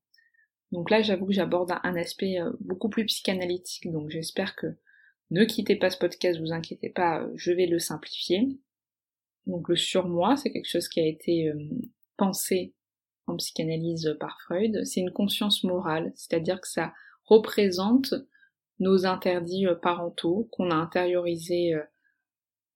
Donc 0.70 0.88
là, 0.88 1.02
j'avoue 1.02 1.26
que 1.26 1.35
j'aborde 1.35 1.72
un 1.82 1.96
aspect 1.96 2.38
beaucoup 2.61 2.88
plus 2.88 3.04
psychanalytique, 3.04 3.92
donc 3.92 4.08
j'espère 4.08 4.56
que 4.56 4.78
ne 5.30 5.44
quittez 5.44 5.76
pas 5.76 5.90
ce 5.90 5.98
podcast, 5.98 6.40
vous 6.40 6.52
inquiétez 6.52 6.88
pas, 6.88 7.28
je 7.35 7.52
vais 7.52 7.66
le 7.66 7.78
simplifier. 7.78 8.58
Donc 9.46 9.68
le 9.68 9.76
surmoi, 9.76 10.38
c'est 10.38 10.50
quelque 10.50 10.70
chose 10.70 10.88
qui 10.88 11.00
a 11.00 11.06
été 11.06 11.52
pensé 12.16 12.72
en 13.26 13.37
psychanalyse 13.37 14.16
par 14.20 14.40
Freud, 14.42 14.85
c'est 14.85 15.00
une 15.00 15.12
conscience 15.12 15.64
morale, 15.64 16.12
c'est-à-dire 16.14 16.61
que 16.61 16.68
ça 16.68 16.92
représente 17.24 18.14
nos 18.78 19.06
interdits 19.06 19.66
euh, 19.66 19.74
parentaux 19.74 20.48
qu'on 20.52 20.70
a 20.70 20.74
intériorisés 20.74 21.74
euh, 21.74 21.82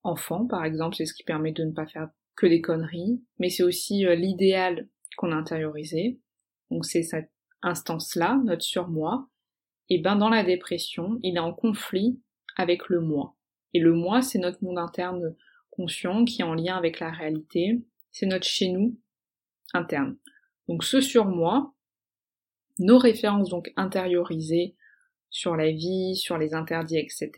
enfant, 0.03 0.45
par 0.47 0.63
exemple, 0.63 0.95
c'est 0.95 1.05
ce 1.05 1.13
qui 1.13 1.23
permet 1.23 1.51
de 1.51 1.63
ne 1.63 1.71
pas 1.71 1.85
faire 1.85 2.09
que 2.35 2.47
des 2.47 2.61
conneries, 2.61 3.21
mais 3.39 3.49
c'est 3.49 3.63
aussi 3.63 4.05
euh, 4.05 4.15
l'idéal 4.15 4.87
qu'on 5.17 5.31
a 5.31 5.35
intériorisé. 5.35 6.19
Donc 6.71 6.85
c'est 6.85 7.03
cette 7.03 7.31
instance-là, 7.61 8.39
notre 8.43 8.63
surmoi. 8.63 9.27
Et 9.89 9.99
ben 9.99 10.15
dans 10.15 10.29
la 10.29 10.43
dépression, 10.43 11.19
il 11.23 11.37
est 11.37 11.39
en 11.39 11.53
conflit 11.53 12.21
avec 12.55 12.89
le 12.89 13.01
moi. 13.01 13.35
Et 13.73 13.79
le 13.79 13.93
moi, 13.93 14.21
c'est 14.21 14.39
notre 14.39 14.63
monde 14.63 14.79
interne 14.79 15.35
conscient 15.71 16.25
qui 16.25 16.41
est 16.41 16.45
en 16.45 16.55
lien 16.55 16.75
avec 16.75 16.99
la 16.99 17.11
réalité. 17.11 17.81
C'est 18.11 18.25
notre 18.25 18.45
chez 18.45 18.69
nous 18.69 18.99
interne. 19.73 20.17
Donc 20.67 20.83
ce 20.83 21.01
surmoi, 21.01 21.73
nos 22.79 22.97
références 22.97 23.49
donc 23.49 23.71
intériorisées 23.75 24.75
sur 25.29 25.55
la 25.55 25.71
vie, 25.71 26.15
sur 26.15 26.37
les 26.37 26.53
interdits, 26.53 26.97
etc., 26.97 27.31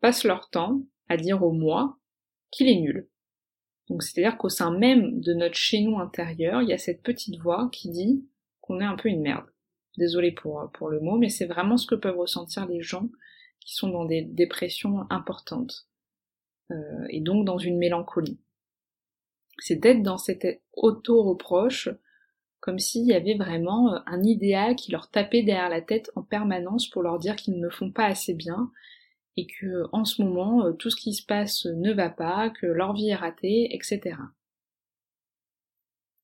passent 0.00 0.24
leur 0.24 0.50
temps 0.50 0.82
à 1.08 1.16
dire 1.16 1.42
au 1.42 1.52
moi 1.52 1.98
qu'il 2.50 2.68
est 2.68 2.80
nul. 2.80 3.08
Donc 3.88 4.02
c'est-à-dire 4.02 4.38
qu'au 4.38 4.48
sein 4.48 4.76
même 4.76 5.20
de 5.20 5.34
notre 5.34 5.54
chez 5.54 5.80
nous 5.82 5.98
intérieur, 5.98 6.62
il 6.62 6.68
y 6.68 6.72
a 6.72 6.78
cette 6.78 7.02
petite 7.02 7.40
voix 7.40 7.68
qui 7.72 7.90
dit 7.90 8.26
qu'on 8.60 8.80
est 8.80 8.84
un 8.84 8.96
peu 8.96 9.08
une 9.08 9.22
merde. 9.22 9.46
Désolée 9.98 10.32
pour, 10.32 10.70
pour 10.72 10.88
le 10.88 11.00
mot, 11.00 11.18
mais 11.18 11.28
c'est 11.28 11.46
vraiment 11.46 11.76
ce 11.76 11.86
que 11.86 11.94
peuvent 11.94 12.18
ressentir 12.18 12.66
les 12.66 12.80
gens 12.80 13.08
qui 13.60 13.74
sont 13.74 13.90
dans 13.90 14.04
des 14.04 14.22
dépressions 14.22 15.04
importantes. 15.10 15.88
Euh, 16.70 17.06
et 17.10 17.20
donc 17.20 17.44
dans 17.44 17.58
une 17.58 17.78
mélancolie. 17.78 18.40
C'est 19.58 19.76
d'être 19.76 20.02
dans 20.02 20.18
cette 20.18 20.46
auto-reproche 20.72 21.90
comme 22.62 22.78
s'il 22.78 23.04
y 23.04 23.12
avait 23.12 23.34
vraiment 23.34 23.92
euh, 23.92 23.98
un 24.06 24.22
idéal 24.22 24.76
qui 24.76 24.92
leur 24.92 25.10
tapait 25.10 25.42
derrière 25.42 25.68
la 25.68 25.82
tête 25.82 26.10
en 26.14 26.22
permanence 26.22 26.88
pour 26.88 27.02
leur 27.02 27.18
dire 27.18 27.36
qu'ils 27.36 27.58
ne 27.58 27.68
font 27.68 27.90
pas 27.90 28.06
assez 28.06 28.34
bien 28.34 28.70
et 29.36 29.46
que 29.46 29.88
en 29.92 30.04
ce 30.04 30.22
moment 30.22 30.64
euh, 30.64 30.72
tout 30.72 30.88
ce 30.88 30.96
qui 30.96 31.12
se 31.12 31.26
passe 31.26 31.66
ne 31.66 31.92
va 31.92 32.08
pas, 32.08 32.50
que 32.50 32.66
leur 32.66 32.94
vie 32.94 33.08
est 33.08 33.16
ratée, 33.16 33.74
etc. 33.74 34.16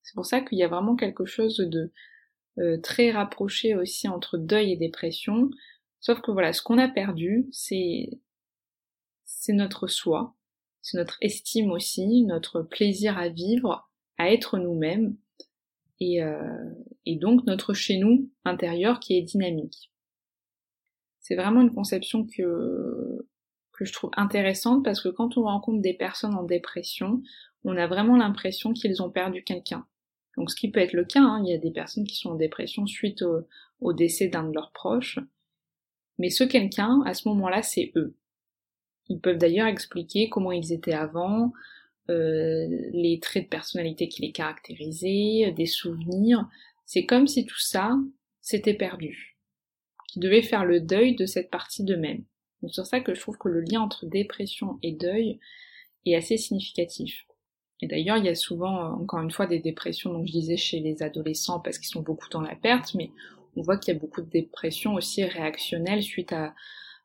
C'est 0.02 0.14
pour 0.14 0.26
ça 0.26 0.40
qu'il 0.40 0.58
y 0.58 0.62
a 0.62 0.68
vraiment 0.68 0.94
quelque 0.94 1.26
chose 1.26 1.56
de 1.58 1.92
euh, 2.58 2.78
très 2.80 3.10
rapproché 3.10 3.74
aussi 3.74 4.08
entre 4.08 4.38
deuil 4.38 4.72
et 4.72 4.76
dépression, 4.76 5.50
sauf 5.98 6.20
que 6.20 6.30
voilà, 6.30 6.52
ce 6.52 6.62
qu'on 6.62 6.78
a 6.78 6.88
perdu, 6.88 7.48
c'est 7.50 8.20
c'est 9.24 9.52
notre 9.52 9.88
soi, 9.88 10.36
c'est 10.82 10.98
notre 10.98 11.18
estime 11.20 11.72
aussi, 11.72 12.22
notre 12.22 12.62
plaisir 12.62 13.18
à 13.18 13.28
vivre, 13.28 13.90
à 14.18 14.30
être 14.32 14.58
nous-mêmes, 14.58 15.16
et, 16.00 16.22
euh, 16.22 16.70
et 17.06 17.16
donc 17.16 17.46
notre 17.46 17.74
chez 17.74 17.98
nous 17.98 18.30
intérieur 18.44 19.00
qui 19.00 19.16
est 19.16 19.22
dynamique. 19.22 19.92
C'est 21.20 21.36
vraiment 21.36 21.60
une 21.60 21.74
conception 21.74 22.26
que, 22.26 23.26
que 23.72 23.84
je 23.84 23.92
trouve 23.92 24.10
intéressante 24.16 24.84
parce 24.84 25.00
que 25.02 25.08
quand 25.08 25.36
on 25.36 25.42
rencontre 25.42 25.82
des 25.82 25.94
personnes 25.94 26.34
en 26.34 26.42
dépression, 26.42 27.22
on 27.64 27.76
a 27.76 27.86
vraiment 27.86 28.16
l'impression 28.16 28.72
qu'ils 28.72 29.02
ont 29.02 29.10
perdu 29.10 29.44
quelqu'un. 29.44 29.86
Donc 30.36 30.50
ce 30.50 30.56
qui 30.56 30.70
peut 30.70 30.80
être 30.80 30.92
le 30.92 31.04
cas, 31.04 31.20
hein, 31.20 31.42
il 31.44 31.50
y 31.50 31.54
a 31.54 31.58
des 31.58 31.72
personnes 31.72 32.06
qui 32.06 32.16
sont 32.16 32.30
en 32.30 32.34
dépression 32.36 32.86
suite 32.86 33.24
au, 33.80 33.92
décès 33.92 34.28
d'un 34.28 34.44
de 34.44 34.54
leurs 34.54 34.72
proches, 34.72 35.18
mais 36.18 36.30
ce 36.30 36.44
quelqu'un, 36.44 37.02
à 37.06 37.14
ce 37.14 37.28
moment-là, 37.28 37.62
c'est 37.62 37.92
eux. 37.96 38.16
Ils 39.08 39.20
peuvent 39.20 39.38
d'ailleurs 39.38 39.66
expliquer 39.66 40.28
comment 40.28 40.52
ils 40.52 40.72
étaient 40.72 40.92
avant, 40.92 41.52
les 42.08 43.18
traits 43.20 43.44
de 43.44 43.48
personnalité 43.48 44.08
qui 44.08 44.22
les 44.22 44.32
caractérisaient, 44.32 45.52
des 45.56 45.66
souvenirs. 45.66 46.48
C'est 46.86 47.04
comme 47.04 47.26
si 47.26 47.44
tout 47.44 47.58
ça 47.58 47.96
s'était 48.40 48.74
perdu, 48.74 49.38
qui 50.08 50.20
devait 50.20 50.42
faire 50.42 50.64
le 50.64 50.80
deuil 50.80 51.14
de 51.14 51.26
cette 51.26 51.50
partie 51.50 51.84
d'eux-mêmes. 51.84 52.24
C'est 52.62 52.72
sur 52.72 52.86
ça 52.86 53.00
que 53.00 53.14
je 53.14 53.20
trouve 53.20 53.38
que 53.38 53.48
le 53.48 53.60
lien 53.60 53.80
entre 53.80 54.06
dépression 54.06 54.78
et 54.82 54.92
deuil 54.92 55.38
est 56.06 56.14
assez 56.14 56.36
significatif. 56.36 57.26
Et 57.80 57.86
d'ailleurs, 57.86 58.16
il 58.16 58.24
y 58.24 58.30
a 58.30 58.34
souvent, 58.34 58.94
encore 58.94 59.20
une 59.20 59.30
fois, 59.30 59.46
des 59.46 59.60
dépressions, 59.60 60.12
donc 60.12 60.26
je 60.26 60.32
disais 60.32 60.56
chez 60.56 60.80
les 60.80 61.02
adolescents 61.02 61.60
parce 61.60 61.78
qu'ils 61.78 61.90
sont 61.90 62.02
beaucoup 62.02 62.28
dans 62.30 62.40
la 62.40 62.56
perte, 62.56 62.94
mais 62.94 63.12
on 63.56 63.62
voit 63.62 63.76
qu'il 63.76 63.94
y 63.94 63.96
a 63.96 64.00
beaucoup 64.00 64.22
de 64.22 64.30
dépressions 64.30 64.94
aussi 64.94 65.24
réactionnelles 65.24 66.02
suite 66.02 66.32
à, 66.32 66.54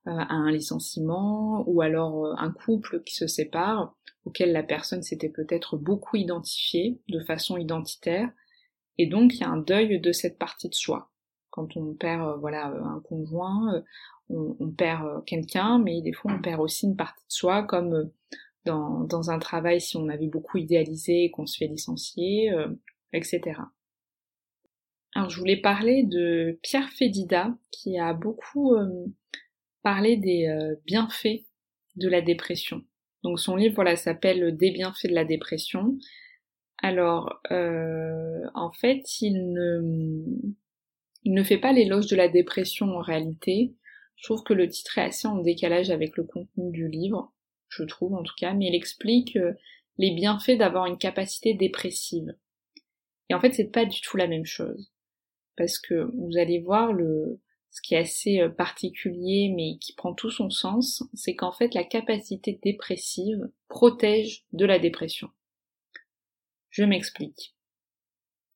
à 0.05 0.33
un 0.33 0.51
licenciement 0.51 1.63
ou 1.67 1.81
alors 1.81 2.25
euh, 2.25 2.33
un 2.37 2.51
couple 2.51 3.01
qui 3.03 3.15
se 3.15 3.27
sépare 3.27 3.95
auquel 4.25 4.51
la 4.51 4.63
personne 4.63 5.03
s'était 5.03 5.29
peut-être 5.29 5.77
beaucoup 5.77 6.15
identifiée 6.15 6.99
de 7.09 7.19
façon 7.19 7.57
identitaire, 7.57 8.29
et 8.97 9.07
donc 9.07 9.33
il 9.35 9.41
y 9.41 9.43
a 9.43 9.49
un 9.49 9.57
deuil 9.57 9.99
de 9.99 10.11
cette 10.11 10.37
partie 10.37 10.69
de 10.69 10.75
soi. 10.75 11.09
Quand 11.49 11.75
on 11.77 11.93
perd 11.93 12.21
euh, 12.21 12.35
voilà 12.37 12.71
euh, 12.71 12.83
un 12.83 12.99
conjoint, 13.01 13.75
euh, 13.75 13.81
on, 14.29 14.71
perd 14.71 15.23
quelqu'un, 15.25 15.79
mais 15.79 16.01
des 16.01 16.13
fois 16.13 16.31
on 16.33 16.41
perd 16.41 16.61
aussi 16.61 16.87
une 16.87 16.95
partie 16.95 17.25
de 17.27 17.31
soi, 17.31 17.63
comme 17.63 18.09
dans, 18.65 19.01
dans 19.01 19.29
un 19.29 19.39
travail 19.39 19.81
si 19.81 19.97
on 19.97 20.07
avait 20.09 20.27
beaucoup 20.27 20.57
idéalisé 20.57 21.25
et 21.25 21.31
qu'on 21.31 21.45
se 21.45 21.57
fait 21.57 21.67
licencier, 21.67 22.51
etc. 23.11 23.59
Alors 25.13 25.29
je 25.29 25.37
voulais 25.37 25.57
parler 25.57 26.03
de 26.03 26.57
Pierre 26.63 26.89
Fédida 26.89 27.55
qui 27.69 27.99
a 27.99 28.13
beaucoup 28.13 28.73
parlé 29.83 30.15
des 30.15 30.47
bienfaits 30.85 31.43
de 31.97 32.07
la 32.07 32.21
dépression. 32.21 32.83
Donc 33.23 33.39
son 33.39 33.55
livre 33.55 33.75
voilà 33.75 33.95
s'appelle 33.95 34.55
Des 34.57 34.71
bienfaits 34.71 35.07
de 35.07 35.15
la 35.15 35.25
dépression. 35.25 35.97
Alors 36.79 37.39
euh, 37.51 38.41
en 38.53 38.71
fait 38.71 39.21
il 39.21 39.53
ne, 39.53 39.81
il 41.23 41.33
ne 41.33 41.43
fait 41.43 41.57
pas 41.57 41.71
l'éloge 41.71 42.07
de 42.07 42.15
la 42.15 42.27
dépression 42.27 42.87
en 42.87 43.01
réalité. 43.01 43.73
Je 44.17 44.23
trouve 44.23 44.43
que 44.43 44.53
le 44.53 44.67
titre 44.67 44.97
est 44.97 45.03
assez 45.03 45.27
en 45.27 45.37
décalage 45.37 45.89
avec 45.89 46.17
le 46.17 46.23
contenu 46.23 46.71
du 46.71 46.87
livre, 46.87 47.33
je 47.69 47.83
trouve 47.83 48.13
en 48.13 48.23
tout 48.23 48.35
cas, 48.37 48.53
mais 48.53 48.67
il 48.67 48.75
explique 48.75 49.35
euh, 49.37 49.53
les 49.97 50.11
bienfaits 50.11 50.57
d'avoir 50.57 50.85
une 50.85 50.97
capacité 50.97 51.53
dépressive. 51.53 52.35
Et 53.29 53.33
en 53.33 53.39
fait 53.39 53.53
c'est 53.53 53.71
pas 53.71 53.85
du 53.85 54.01
tout 54.01 54.17
la 54.17 54.27
même 54.27 54.45
chose. 54.45 54.91
Parce 55.55 55.79
que 55.79 56.09
vous 56.15 56.37
allez 56.37 56.59
voir 56.59 56.93
le, 56.93 57.39
ce 57.73 57.81
qui 57.81 57.95
est 57.95 57.99
assez 57.99 58.39
euh, 58.39 58.49
particulier 58.49 59.51
mais 59.53 59.77
qui 59.79 59.93
prend 59.93 60.13
tout 60.13 60.29
son 60.29 60.49
sens, 60.49 61.03
c'est 61.13 61.35
qu'en 61.35 61.51
fait 61.51 61.73
la 61.73 61.83
capacité 61.83 62.59
dépressive 62.63 63.49
protège 63.67 64.45
de 64.53 64.65
la 64.65 64.79
dépression. 64.79 65.29
Je 66.69 66.83
m'explique. 66.83 67.55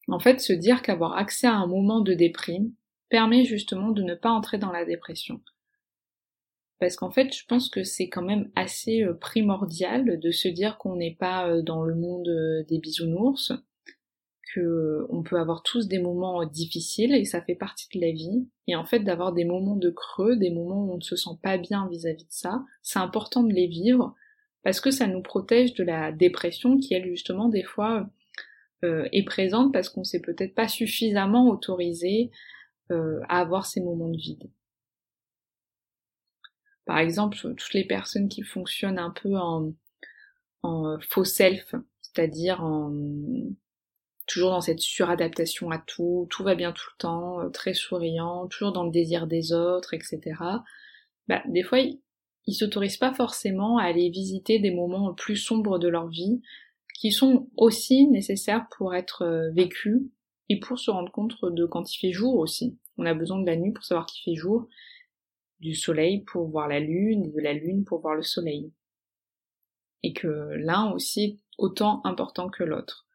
En 0.07 0.19
fait, 0.19 0.39
se 0.39 0.53
dire 0.53 0.81
qu'avoir 0.81 1.17
accès 1.17 1.47
à 1.47 1.55
un 1.55 1.67
moment 1.67 1.99
de 1.99 2.13
déprime 2.13 2.71
permet 3.09 3.43
justement 3.43 3.91
de 3.91 4.03
ne 4.03 4.15
pas 4.15 4.29
entrer 4.29 4.57
dans 4.57 4.71
la 4.71 4.85
dépression. 4.85 5.41
Parce 6.79 6.95
qu'en 6.95 7.09
fait, 7.09 7.35
je 7.35 7.43
pense 7.45 7.69
que 7.69 7.83
c'est 7.83 8.07
quand 8.07 8.21
même 8.21 8.51
assez 8.55 9.03
euh, 9.03 9.15
primordial 9.15 10.19
de 10.19 10.31
se 10.31 10.47
dire 10.47 10.77
qu'on 10.77 10.95
n'est 10.95 11.15
pas 11.15 11.49
euh, 11.49 11.63
dans 11.63 11.83
le 11.83 11.95
monde 11.95 12.29
des 12.69 12.77
bisounours, 12.77 13.51
on 14.55 15.23
peut 15.23 15.39
avoir 15.39 15.61
tous 15.63 15.87
des 15.87 15.99
moments 15.99 16.45
difficiles 16.45 17.13
et 17.13 17.25
ça 17.25 17.41
fait 17.41 17.55
partie 17.55 17.87
de 17.93 18.01
la 18.01 18.11
vie. 18.11 18.47
Et 18.67 18.75
en 18.75 18.85
fait, 18.85 18.99
d'avoir 18.99 19.33
des 19.33 19.45
moments 19.45 19.75
de 19.75 19.89
creux, 19.89 20.35
des 20.35 20.51
moments 20.51 20.85
où 20.85 20.93
on 20.93 20.97
ne 20.97 21.01
se 21.01 21.15
sent 21.15 21.37
pas 21.41 21.57
bien 21.57 21.87
vis-à-vis 21.89 22.25
de 22.25 22.31
ça, 22.31 22.63
c'est 22.81 22.99
important 22.99 23.43
de 23.43 23.53
les 23.53 23.67
vivre 23.67 24.15
parce 24.63 24.81
que 24.81 24.91
ça 24.91 25.07
nous 25.07 25.21
protège 25.21 25.73
de 25.75 25.83
la 25.83 26.11
dépression 26.11 26.77
qui, 26.77 26.93
elle, 26.93 27.07
justement, 27.07 27.49
des 27.49 27.63
fois, 27.63 28.09
euh, 28.83 29.07
est 29.11 29.23
présente 29.23 29.73
parce 29.73 29.89
qu'on 29.89 30.03
s'est 30.03 30.21
peut-être 30.21 30.55
pas 30.55 30.67
suffisamment 30.67 31.49
autorisé 31.49 32.31
euh, 32.91 33.19
à 33.27 33.39
avoir 33.39 33.65
ces 33.65 33.81
moments 33.81 34.09
de 34.09 34.17
vide. 34.17 34.49
Par 36.85 36.99
exemple, 36.99 37.37
toutes 37.37 37.73
les 37.73 37.85
personnes 37.85 38.29
qui 38.29 38.43
fonctionnent 38.43 38.99
un 38.99 39.11
peu 39.11 39.35
en, 39.37 39.73
en 40.63 40.97
faux 41.01 41.25
self, 41.25 41.75
c'est-à-dire 42.01 42.63
en 42.63 42.93
toujours 44.27 44.51
dans 44.51 44.61
cette 44.61 44.81
suradaptation 44.81 45.71
à 45.71 45.79
tout, 45.79 46.27
tout 46.29 46.43
va 46.43 46.53
bien 46.53 46.73
tout 46.73 46.89
le 46.93 46.97
temps, 46.99 47.39
euh, 47.39 47.49
très 47.49 47.73
souriant, 47.73 48.47
toujours 48.47 48.73
dans 48.73 48.83
le 48.83 48.91
désir 48.91 49.25
des 49.25 49.53
autres, 49.53 49.93
etc. 49.93 50.21
Bah, 51.27 51.41
des 51.47 51.63
fois, 51.63 51.79
ils, 51.79 52.53
s'autorisent 52.53 52.97
pas 52.97 53.13
forcément 53.13 53.77
à 53.77 53.83
aller 53.83 54.09
visiter 54.09 54.59
des 54.59 54.71
moments 54.71 55.13
plus 55.13 55.37
sombres 55.37 55.79
de 55.79 55.87
leur 55.87 56.07
vie, 56.07 56.41
qui 56.93 57.11
sont 57.11 57.49
aussi 57.57 58.07
nécessaires 58.07 58.67
pour 58.77 58.93
être 58.93 59.23
euh, 59.23 59.51
vécus 59.51 60.01
et 60.49 60.59
pour 60.59 60.79
se 60.79 60.91
rendre 60.91 61.11
compte 61.11 61.35
de 61.43 61.65
quand 61.65 61.93
il 61.93 61.97
fait 61.97 62.11
jour 62.11 62.35
aussi. 62.35 62.77
On 62.97 63.05
a 63.05 63.13
besoin 63.13 63.39
de 63.39 63.45
la 63.45 63.55
nuit 63.55 63.71
pour 63.71 63.83
savoir 63.83 64.05
qu'il 64.05 64.23
fait 64.23 64.39
jour, 64.39 64.67
du 65.59 65.73
soleil 65.73 66.23
pour 66.23 66.47
voir 66.47 66.67
la 66.67 66.79
lune, 66.79 67.31
de 67.31 67.41
la 67.41 67.53
lune 67.53 67.85
pour 67.85 68.01
voir 68.01 68.15
le 68.15 68.23
soleil. 68.23 68.71
Et 70.03 70.13
que 70.13 70.27
l'un 70.27 70.91
aussi 70.91 71.23
est 71.23 71.39
autant 71.57 72.01
important 72.05 72.49
que 72.49 72.63
l'autre 72.63 73.06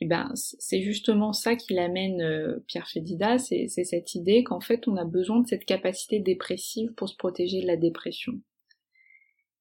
eh 0.00 0.06
ben 0.06 0.32
c'est 0.34 0.80
justement 0.80 1.34
ça 1.34 1.56
qui 1.56 1.74
l'amène 1.74 2.22
euh, 2.22 2.64
Pierre 2.66 2.88
Fédida, 2.88 3.38
c'est 3.38 3.68
cette 3.68 4.14
idée 4.14 4.42
qu'en 4.42 4.60
fait 4.60 4.88
on 4.88 4.96
a 4.96 5.04
besoin 5.04 5.40
de 5.40 5.46
cette 5.46 5.66
capacité 5.66 6.20
dépressive 6.20 6.92
pour 6.94 7.08
se 7.08 7.16
protéger 7.16 7.60
de 7.60 7.66
la 7.66 7.76
dépression. 7.76 8.40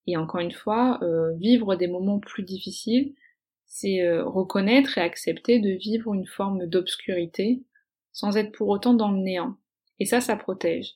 Et 0.08 0.15
encore 0.15 0.39
une 0.39 0.54
fois, 0.54 0.97
euh, 1.04 1.34
vivre 1.36 1.75
des 1.75 1.88
moments 1.88 2.19
plus 2.19 2.43
difficiles, 2.43 3.13
c'est 3.65 4.02
euh, 4.02 4.23
reconnaître 4.23 4.97
et 4.97 5.02
accepter 5.02 5.60
de 5.60 5.71
vivre 5.71 6.13
une 6.13 6.25
forme 6.25 6.65
d'obscurité 6.65 7.63
sans 8.13 8.38
être 8.38 8.54
pour 8.54 8.69
autant 8.69 8.93
dans 8.93 9.12
le 9.12 9.19
néant. 9.19 9.58
Et 9.99 10.06
ça, 10.06 10.21
ça 10.21 10.38
protège. 10.38 10.95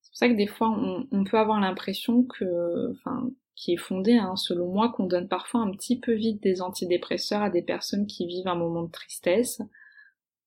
C'est 0.00 0.10
pour 0.10 0.16
ça 0.16 0.28
que 0.28 0.34
des 0.34 0.46
fois 0.46 0.70
on, 0.70 1.06
on 1.12 1.24
peut 1.24 1.38
avoir 1.38 1.60
l'impression 1.60 2.24
que, 2.24 2.90
enfin, 2.92 3.30
qui 3.56 3.74
est 3.74 3.78
fondée, 3.78 4.16
hein, 4.16 4.36
selon 4.36 4.72
moi, 4.72 4.92
qu'on 4.92 5.06
donne 5.06 5.28
parfois 5.28 5.60
un 5.60 5.70
petit 5.70 5.98
peu 5.98 6.12
vite 6.12 6.42
des 6.42 6.60
antidépresseurs 6.60 7.42
à 7.42 7.50
des 7.50 7.62
personnes 7.62 8.06
qui 8.06 8.26
vivent 8.26 8.48
un 8.48 8.56
moment 8.56 8.82
de 8.82 8.90
tristesse, 8.90 9.62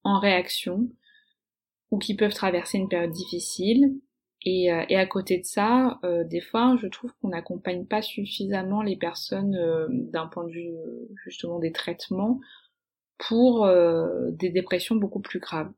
en 0.04 0.20
réaction, 0.20 0.90
ou 1.92 1.98
qui 1.98 2.16
peuvent 2.16 2.34
traverser 2.34 2.78
une 2.78 2.90
période 2.90 3.12
difficile. 3.12 4.00
Et, 4.44 4.72
euh, 4.72 4.84
à 4.90 5.06
côté 5.06 5.40
de 5.40 5.46
ça, 5.46 6.00
euh, 6.04 6.24
des 6.24 6.42
fois, 6.42 6.78
je 6.82 6.88
trouve 6.88 7.12
qu'on 7.22 7.30
n'accompagne 7.30 7.86
pas 7.86 8.02
suffisamment 8.02 8.82
les 8.82 8.96
personnes 8.96 9.56
euh, 9.56 9.88
d'un 9.90 10.28
point 10.28 10.46
de 10.46 10.52
vue 10.52 10.76
justement 11.26 11.60
des 11.60 11.72
traitements 11.72 12.40
pour 13.18 13.68
des 13.68 14.50
dépressions 14.52 14.96
beaucoup 14.96 15.22
plus 15.22 15.40
graves. 15.40 15.72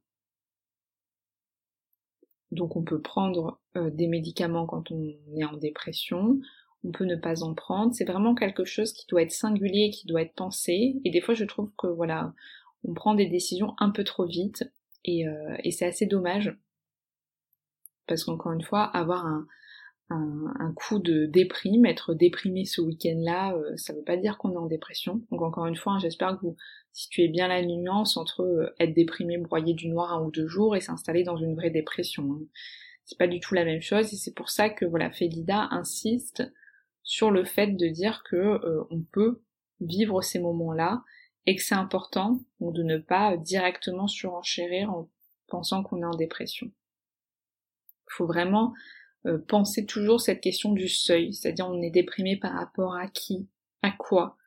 Donc 2.52 2.76
on 2.76 2.84
peut 2.84 3.00
prendre 3.00 3.62
des 3.76 4.08
médicaments 4.08 4.65
quand 4.65 4.92
on 4.92 5.02
est 5.02 5.46
en 5.46 5.56
dépression, 5.56 6.42
on 6.84 6.92
peut 6.92 7.06
ne 7.06 7.15
pas 7.15 7.44
en 7.44 7.54
prendre. 7.54 7.94
C'est 7.94 8.06
vraiment 8.06 8.36
quelque 8.36 8.65
chose 8.65 8.94
qui 8.94 9.06
doit 9.08 9.22
être 9.22 9.32
singulier, 9.32 9.89
qui 9.89 10.08
doit 10.08 10.22
être 10.22 10.36
pensé. 10.36 11.00
Et 11.04 11.12
des 11.12 11.22
fois, 11.22 11.34
je 11.34 11.46
trouve 11.46 11.72
que 11.78 11.88
voilà, 11.88 12.34
on 12.84 12.94
prend 12.94 13.15
des 13.15 13.28
décisions 13.28 13.74
un 13.80 13.89
peu 13.89 14.04
trop 14.04 14.26
vite, 14.26 14.63
et, 15.06 15.28
euh, 15.28 15.56
et 15.63 15.72
c'est 15.72 15.86
assez 15.86 16.06
dommage. 16.06 16.58
Parce 18.08 18.24
qu'encore 18.24 18.54
une 18.54 18.63
fois, 18.63 18.84
avoir 18.84 19.26
un, 19.26 19.46
un, 20.10 20.74
coup 20.76 21.00
de 21.00 21.26
déprime, 21.26 21.86
être 21.86 22.13
déprimé 22.13 22.65
ce 22.65 22.82
week-end-là, 22.82 23.54
euh, 23.54 23.76
ça 23.78 23.94
veut 23.94 24.04
pas 24.04 24.18
dire 24.18 24.38
qu'on 24.38 24.54
est 24.54 24.58
en 24.58 24.65
dépression. 24.65 25.22
Donc 25.32 25.42
encore 25.42 25.68
une 25.68 25.76
fois, 25.76 25.94
hein, 25.94 26.00
j'espère 26.00 26.36
que 26.36 26.46
vous 26.46 26.58
situez 26.92 27.28
bien 27.28 27.48
la 27.48 27.63
nuance 27.63 28.18
entre 28.18 28.42
euh, 28.42 28.74
être 28.80 28.94
déprimé, 28.94 29.38
broyé 29.38 29.74
du 29.74 29.88
noir 29.88 30.13
un 30.13 30.24
ou 30.24 30.32
deux 30.32 30.48
jours 30.48 30.76
et 30.76 30.82
s'installer 30.82 31.24
dans 31.24 31.38
une 31.38 31.56
vraie 31.56 31.70
dépression. 31.70 32.24
Hein. 32.32 32.42
C'est 33.06 33.18
pas 33.18 33.28
du 33.28 33.39
tout 33.39 33.54
la 33.54 33.65
même 33.65 33.82
chose 33.82 34.12
et 34.13 34.18
c'est 34.18 34.34
pour 34.34 34.50
ça 34.50 34.70
que 34.70 34.86
voilà, 34.86 35.12
Félida 35.12 35.68
insiste 35.72 36.44
sur 37.10 37.32
le 37.32 37.43
fait 37.43 37.76
de 37.76 37.88
dire 37.88 38.22
que 38.24 38.36
euh, 38.36 38.84
on 38.91 39.02
peut 39.02 39.41
vivre 39.82 40.22
ces 40.22 40.38
moments-là 40.38 41.04
et 41.48 41.56
que 41.56 41.63
c'est 41.63 41.74
important 41.74 42.39
de 42.60 42.84
ne 42.84 43.00
pas 43.00 43.36
directement 43.36 44.06
surenchérir 44.06 44.91
en 44.91 45.10
pensant 45.48 45.82
qu'on 45.82 46.04
est 46.04 46.06
en 46.06 46.15
dépression. 46.15 46.72
Il 48.06 48.13
faut 48.13 48.28
vraiment 48.28 48.76
euh, 49.26 49.39
penser 49.39 49.88
toujours 49.88 50.22
cette 50.22 50.39
question 50.39 50.72
du 50.72 50.88
seuil, 50.88 51.34
c'est-à-dire 51.34 51.67
on 51.67 51.82
est 51.82 51.89
déprimé 51.89 52.38
par 52.38 52.54
rapport 52.54 52.93
à 52.93 53.08
qui, 53.08 53.50
à 53.82 53.89
quoi, 53.89 54.38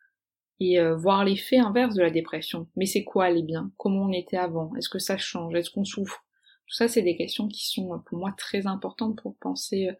et 0.60 0.78
euh, 0.78 0.94
voir 0.94 1.24
l'effet 1.24 1.58
inverse 1.58 1.96
de 1.96 2.02
la 2.02 2.10
dépression. 2.10 2.68
Mais 2.76 2.86
c'est 2.86 3.02
quoi 3.02 3.28
les 3.30 3.42
biens? 3.42 3.72
Comment 3.76 4.04
on 4.04 4.12
était 4.12 4.36
avant? 4.36 4.72
Est-ce 4.76 4.88
que 4.88 5.00
ça 5.00 5.18
change? 5.18 5.52
Est-ce 5.56 5.72
qu'on 5.72 5.84
souffre? 5.84 6.24
Tout 6.68 6.76
ça, 6.76 6.86
c'est 6.86 7.02
des 7.02 7.16
questions 7.16 7.48
qui 7.48 7.66
sont 7.66 7.98
pour 8.06 8.18
moi 8.18 8.32
très 8.38 8.68
importantes 8.68 9.20
pour 9.20 9.36
penser 9.38 9.90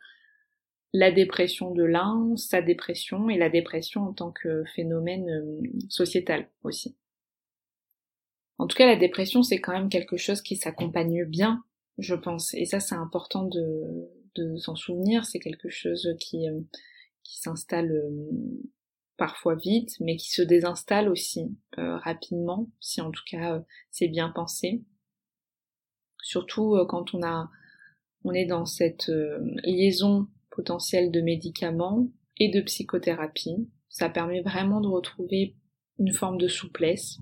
la 0.92 1.10
dépression 1.10 1.72
de 1.72 1.84
l'un, 1.84 2.36
sa 2.36 2.60
dépression 2.60 3.30
et 3.30 3.38
la 3.38 3.48
dépression 3.48 4.02
en 4.02 4.12
tant 4.12 4.30
que 4.30 4.64
phénomène 4.74 5.30
euh, 5.30 5.60
sociétal 5.88 6.48
aussi. 6.64 6.96
En 8.58 8.66
tout 8.66 8.76
cas, 8.76 8.86
la 8.86 8.96
dépression, 8.96 9.42
c'est 9.42 9.60
quand 9.60 9.72
même 9.72 9.88
quelque 9.88 10.16
chose 10.16 10.42
qui 10.42 10.56
s'accompagne 10.56 11.24
bien, 11.24 11.64
je 11.98 12.14
pense. 12.14 12.54
Et 12.54 12.66
ça, 12.66 12.78
c'est 12.78 12.94
important 12.94 13.44
de, 13.44 14.08
s'en 14.58 14.76
souvenir. 14.76 15.24
C'est 15.24 15.40
quelque 15.40 15.68
chose 15.68 16.14
qui, 16.20 16.48
euh, 16.48 16.60
qui 17.22 17.38
s'installe 17.40 17.90
euh, 17.90 18.62
parfois 19.16 19.56
vite, 19.56 19.96
mais 20.00 20.16
qui 20.16 20.30
se 20.30 20.42
désinstalle 20.42 21.08
aussi 21.08 21.54
rapidement, 21.76 22.68
si 22.80 23.00
en 23.00 23.10
tout 23.10 23.22
cas 23.30 23.62
c'est 23.90 24.08
bien 24.08 24.30
pensé. 24.30 24.82
Surtout 26.22 26.76
quand 26.88 27.14
on 27.14 27.22
a, 27.22 27.48
on 28.24 28.32
est 28.32 28.46
dans 28.46 28.64
cette 28.64 29.12
liaison 29.64 30.26
potentiel 30.54 31.10
de 31.10 31.20
médicaments 31.20 32.08
et 32.38 32.50
de 32.50 32.60
psychothérapie. 32.60 33.68
Ça 33.88 34.08
permet 34.08 34.42
vraiment 34.42 34.80
de 34.80 34.88
retrouver 34.88 35.56
une 35.98 36.12
forme 36.12 36.38
de 36.38 36.48
souplesse. 36.48 37.18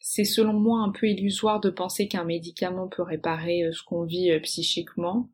C'est 0.00 0.24
selon 0.24 0.54
moi 0.54 0.80
un 0.80 0.90
peu 0.90 1.06
illusoire 1.08 1.60
de 1.60 1.70
penser 1.70 2.08
qu'un 2.08 2.24
médicament 2.24 2.88
peut 2.88 3.02
réparer 3.02 3.64
euh, 3.64 3.72
ce 3.72 3.82
qu'on 3.82 4.04
vit 4.04 4.30
euh, 4.30 4.40
psychiquement. 4.40 5.30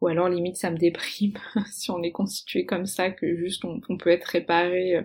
Ou 0.00 0.08
alors 0.08 0.28
limite 0.28 0.56
ça 0.56 0.70
me 0.70 0.76
déprime 0.76 1.38
si 1.72 1.90
on 1.90 2.02
est 2.02 2.12
constitué 2.12 2.66
comme 2.66 2.84
ça 2.84 3.10
que 3.10 3.36
juste 3.36 3.64
on, 3.64 3.96
peut 3.96 4.10
être 4.10 4.24
réparé 4.24 4.96
euh, 4.96 5.02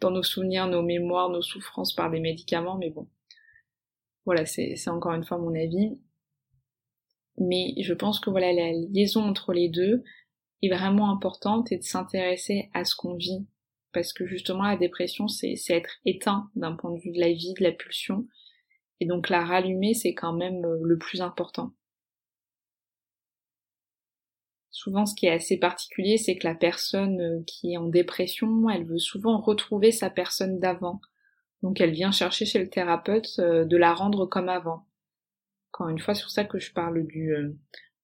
dans 0.00 0.10
nos 0.10 0.22
souvenirs, 0.22 0.66
nos 0.66 0.82
mémoires, 0.82 1.28
nos 1.28 1.42
souffrances 1.42 1.94
par 1.94 2.10
des 2.10 2.20
médicaments, 2.20 2.76
mais 2.78 2.90
bon. 2.90 3.08
Voilà, 4.24 4.46
c'est 4.46 4.76
encore 4.88 5.12
une 5.12 5.24
fois 5.24 5.38
mon 5.38 5.54
avis 5.54 5.98
mais 7.38 7.74
je 7.80 7.94
pense 7.94 8.20
que 8.20 8.30
voilà 8.30 8.52
la 8.52 8.72
liaison 8.72 9.22
entre 9.22 9.52
les 9.52 9.68
deux 9.68 10.02
est 10.62 10.68
vraiment 10.68 11.10
importante 11.10 11.72
et 11.72 11.78
de 11.78 11.82
s'intéresser 11.82 12.70
à 12.74 12.84
ce 12.84 12.94
qu'on 12.94 13.14
vit. 13.14 13.46
Parce 13.92 14.12
que 14.12 14.26
justement 14.26 14.64
la 14.64 14.76
dépression 14.76 15.28
c'est 15.28 15.56
être 15.68 15.98
éteint 16.04 16.50
d'un 16.54 16.72
point 16.72 16.92
de 16.92 17.00
vue 17.00 17.12
de 17.12 17.20
la 17.20 17.32
vie, 17.32 17.54
de 17.58 17.64
la 17.64 17.72
pulsion. 17.72 18.26
Et 19.00 19.06
donc 19.06 19.28
la 19.28 19.44
rallumer 19.44 19.94
c'est 19.94 20.14
quand 20.14 20.32
même 20.32 20.64
euh, 20.64 20.78
le 20.82 20.98
plus 20.98 21.20
important. 21.20 21.72
Souvent 24.70 25.04
ce 25.06 25.14
qui 25.14 25.26
est 25.26 25.30
assez 25.30 25.58
particulier 25.58 26.16
c'est 26.16 26.36
que 26.36 26.46
la 26.46 26.54
personne 26.54 27.20
euh, 27.20 27.42
qui 27.46 27.72
est 27.72 27.76
en 27.76 27.88
dépression 27.88 28.70
elle 28.70 28.84
veut 28.84 28.98
souvent 28.98 29.40
retrouver 29.40 29.90
sa 29.90 30.10
personne 30.10 30.58
d'avant. 30.58 31.00
Donc 31.62 31.80
elle 31.80 31.92
vient 31.92 32.12
chercher 32.12 32.46
chez 32.46 32.58
le 32.58 32.70
thérapeute 32.70 33.38
euh, 33.38 33.64
de 33.64 33.76
la 33.76 33.92
rendre 33.92 34.26
comme 34.26 34.48
avant 34.48 34.86
encore 35.72 35.88
une 35.88 35.98
fois, 35.98 36.14
sur 36.14 36.30
ça 36.30 36.44
que 36.44 36.58
je 36.58 36.72
parle 36.72 37.06
du, 37.06 37.32
euh, 37.34 37.56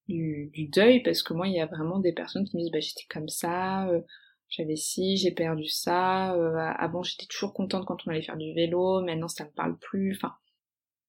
du, 0.07 0.67
deuil, 0.73 1.03
parce 1.03 1.21
que 1.21 1.33
moi, 1.33 1.47
il 1.47 1.53
y 1.53 1.61
a 1.61 1.67
vraiment 1.67 1.99
des 1.99 2.13
personnes 2.13 2.45
qui 2.45 2.57
me 2.57 2.61
disent, 2.61 2.71
bah, 2.71 2.79
j'étais 2.79 3.05
comme 3.09 3.29
ça, 3.29 3.87
euh, 3.89 4.01
j'avais 4.49 4.75
ci, 4.75 5.17
j'ai 5.17 5.31
perdu 5.31 5.67
ça, 5.67 6.33
euh, 6.33 6.55
avant 6.57 7.03
j'étais 7.03 7.27
toujours 7.27 7.53
contente 7.53 7.85
quand 7.85 7.97
on 8.05 8.09
allait 8.09 8.23
faire 8.23 8.37
du 8.37 8.51
vélo, 8.53 9.01
maintenant 9.01 9.27
ça 9.27 9.45
me 9.45 9.51
parle 9.51 9.77
plus, 9.77 10.15
enfin, 10.15 10.33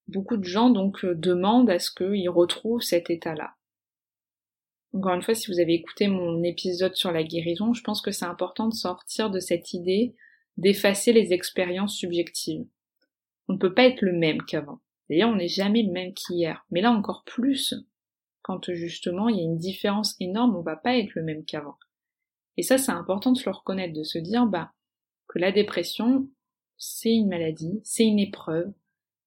beaucoup 0.09 0.37
de 0.37 0.45
gens 0.45 0.69
donc 0.69 1.07
demandent 1.07 1.71
à 1.71 1.79
ce 1.79 1.91
qu'ils 1.91 2.29
retrouvent 2.29 2.83
cet 2.83 3.09
état-là. 3.09 3.55
Encore 4.93 5.15
une 5.15 5.23
fois, 5.23 5.35
si 5.35 5.51
vous 5.51 5.61
avez 5.61 5.73
écouté 5.73 6.09
mon 6.09 6.43
épisode 6.43 6.97
sur 6.97 7.13
la 7.13 7.23
guérison, 7.23 7.73
je 7.73 7.83
pense 7.83 8.03
que 8.03 8.11
c'est 8.11 8.27
important 8.27 8.69
de 8.69 8.75
sortir 8.75 9.31
de 9.31 9.41
cette 9.41 9.73
idée 9.73 10.15
d'effacer 10.59 11.15
les 11.15 11.33
expériences 11.33 11.97
subjectives. 11.97 12.67
On 13.49 13.55
ne 13.55 13.59
peut 13.59 13.73
pas 13.73 13.85
être 13.85 14.03
le 14.03 14.13
même 14.13 14.43
qu'avant. 14.43 14.81
D'ailleurs, 15.11 15.31
on 15.31 15.37
n'est 15.37 15.49
jamais 15.49 15.83
le 15.83 15.91
même 15.91 16.15
qu'hier. 16.15 16.65
Mais 16.71 16.81
là 16.81 16.93
encore 16.93 17.25
plus, 17.25 17.75
quand 18.43 18.73
justement 18.73 19.29
il 19.29 19.37
y 19.37 19.41
a 19.41 19.45
une 19.45 19.59
différence 19.59 20.15
énorme, 20.21 20.55
on 20.55 20.63
va 20.63 20.77
pas 20.77 20.97
être 20.97 21.15
le 21.17 21.25
même 21.25 21.45
qu'avant. 21.45 21.77
Et 22.57 22.63
ça, 22.63 22.79
c'est 22.79 22.93
important 22.93 23.33
de 23.33 23.39
se 23.39 23.49
le 23.49 23.55
reconnaître, 23.55 23.93
de 23.93 24.05
se 24.05 24.19
dire 24.19 24.47
bah, 24.47 24.73
que 25.27 25.41
la 25.41 25.51
dépression, 25.51 26.31
c'est 26.79 27.13
une 27.13 27.29
maladie, 27.29 27.81
c'est 27.83 28.07
une 28.07 28.21
épreuve, 28.21 28.73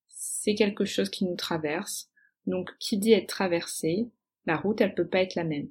c'est 0.08 0.54
quelque 0.54 0.86
chose 0.86 1.10
qui 1.10 1.26
nous 1.26 1.36
traverse. 1.36 2.10
Donc, 2.46 2.70
qui 2.78 2.98
dit 2.98 3.12
être 3.12 3.28
traversé, 3.28 4.08
la 4.46 4.56
route, 4.56 4.80
elle 4.80 4.94
peut 4.94 5.06
pas 5.06 5.20
être 5.20 5.34
la 5.34 5.44
même. 5.44 5.70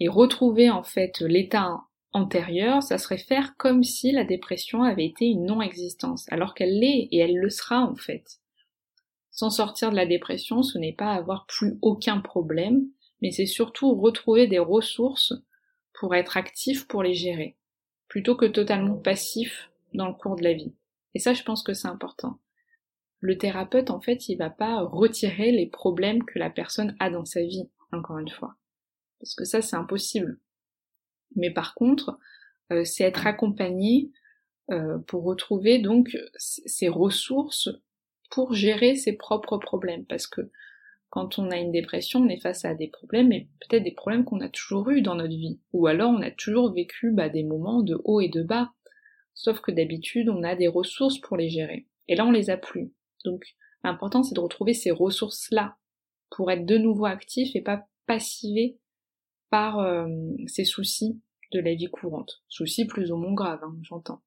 Et 0.00 0.08
retrouver 0.08 0.70
en 0.70 0.82
fait 0.82 1.20
l'état 1.20 1.82
antérieur, 2.14 2.82
ça 2.82 2.96
serait 2.96 3.18
faire 3.18 3.56
comme 3.56 3.82
si 3.82 4.12
la 4.12 4.24
dépression 4.24 4.82
avait 4.82 5.04
été 5.04 5.26
une 5.26 5.44
non-existence, 5.44 6.26
alors 6.32 6.54
qu'elle 6.54 6.78
l'est 6.78 7.08
et 7.10 7.18
elle 7.18 7.36
le 7.36 7.50
sera 7.50 7.82
en 7.82 7.96
fait. 7.96 8.40
S'en 9.30 9.50
sortir 9.50 9.90
de 9.90 9.96
la 9.96 10.06
dépression, 10.06 10.62
ce 10.62 10.78
n'est 10.78 10.92
pas 10.92 11.12
avoir 11.12 11.46
plus 11.46 11.76
aucun 11.82 12.20
problème, 12.20 12.86
mais 13.20 13.32
c'est 13.32 13.46
surtout 13.46 13.94
retrouver 13.94 14.46
des 14.46 14.60
ressources 14.60 15.34
pour 15.92 16.14
être 16.14 16.36
actif 16.36 16.86
pour 16.86 17.02
les 17.02 17.14
gérer, 17.14 17.56
plutôt 18.08 18.36
que 18.36 18.46
totalement 18.46 18.96
passif 18.96 19.70
dans 19.92 20.06
le 20.06 20.14
cours 20.14 20.36
de 20.36 20.44
la 20.44 20.52
vie. 20.52 20.74
Et 21.14 21.18
ça, 21.18 21.34
je 21.34 21.42
pense 21.42 21.62
que 21.62 21.74
c'est 21.74 21.88
important. 21.88 22.38
Le 23.18 23.38
thérapeute, 23.38 23.90
en 23.90 24.00
fait, 24.00 24.28
il 24.28 24.36
va 24.36 24.50
pas 24.50 24.80
retirer 24.80 25.50
les 25.50 25.66
problèmes 25.66 26.24
que 26.24 26.38
la 26.38 26.50
personne 26.50 26.96
a 27.00 27.10
dans 27.10 27.24
sa 27.24 27.42
vie, 27.42 27.68
encore 27.90 28.18
une 28.18 28.28
fois. 28.28 28.56
Parce 29.18 29.34
que 29.34 29.44
ça, 29.44 29.62
c'est 29.62 29.76
impossible. 29.76 30.38
Mais 31.36 31.50
par 31.50 31.74
contre, 31.74 32.18
euh, 32.72 32.84
c'est 32.84 33.04
être 33.04 33.26
accompagné 33.26 34.10
euh, 34.70 34.98
pour 35.06 35.24
retrouver 35.24 35.78
donc 35.78 36.16
ces 36.36 36.88
ressources 36.88 37.68
pour 38.30 38.54
gérer 38.54 38.96
ses 38.96 39.12
propres 39.12 39.58
problèmes. 39.58 40.04
Parce 40.06 40.26
que 40.26 40.50
quand 41.10 41.38
on 41.38 41.50
a 41.50 41.58
une 41.58 41.70
dépression, 41.70 42.20
on 42.20 42.28
est 42.28 42.40
face 42.40 42.64
à 42.64 42.74
des 42.74 42.88
problèmes, 42.88 43.32
et 43.32 43.48
peut-être 43.60 43.84
des 43.84 43.92
problèmes 43.92 44.24
qu'on 44.24 44.40
a 44.40 44.48
toujours 44.48 44.90
eu 44.90 45.02
dans 45.02 45.14
notre 45.14 45.36
vie. 45.36 45.60
Ou 45.72 45.86
alors 45.86 46.10
on 46.10 46.22
a 46.22 46.30
toujours 46.30 46.72
vécu 46.72 47.12
bah, 47.12 47.28
des 47.28 47.44
moments 47.44 47.82
de 47.82 48.00
haut 48.04 48.20
et 48.20 48.28
de 48.28 48.42
bas. 48.42 48.72
Sauf 49.34 49.60
que 49.60 49.70
d'habitude, 49.70 50.28
on 50.28 50.42
a 50.42 50.56
des 50.56 50.68
ressources 50.68 51.18
pour 51.18 51.36
les 51.36 51.50
gérer. 51.50 51.86
Et 52.08 52.16
là, 52.16 52.26
on 52.26 52.30
les 52.30 52.50
a 52.50 52.56
plus. 52.56 52.92
Donc, 53.24 53.44
l'important, 53.82 54.22
c'est 54.22 54.34
de 54.34 54.40
retrouver 54.40 54.74
ces 54.74 54.90
ressources-là 54.90 55.76
pour 56.30 56.50
être 56.50 56.66
de 56.66 56.78
nouveau 56.78 57.06
actif 57.06 57.54
et 57.54 57.60
pas 57.60 57.86
passivé 58.06 58.78
par 59.54 59.78
euh, 59.78 60.08
ces 60.48 60.64
soucis 60.64 61.22
de 61.52 61.60
la 61.60 61.76
vie 61.76 61.86
courante. 61.86 62.42
Soucis 62.48 62.86
plus 62.86 63.12
ou 63.12 63.16
moins 63.16 63.34
graves, 63.34 63.62
hein, 63.62 63.76
j'entends. 63.82 64.20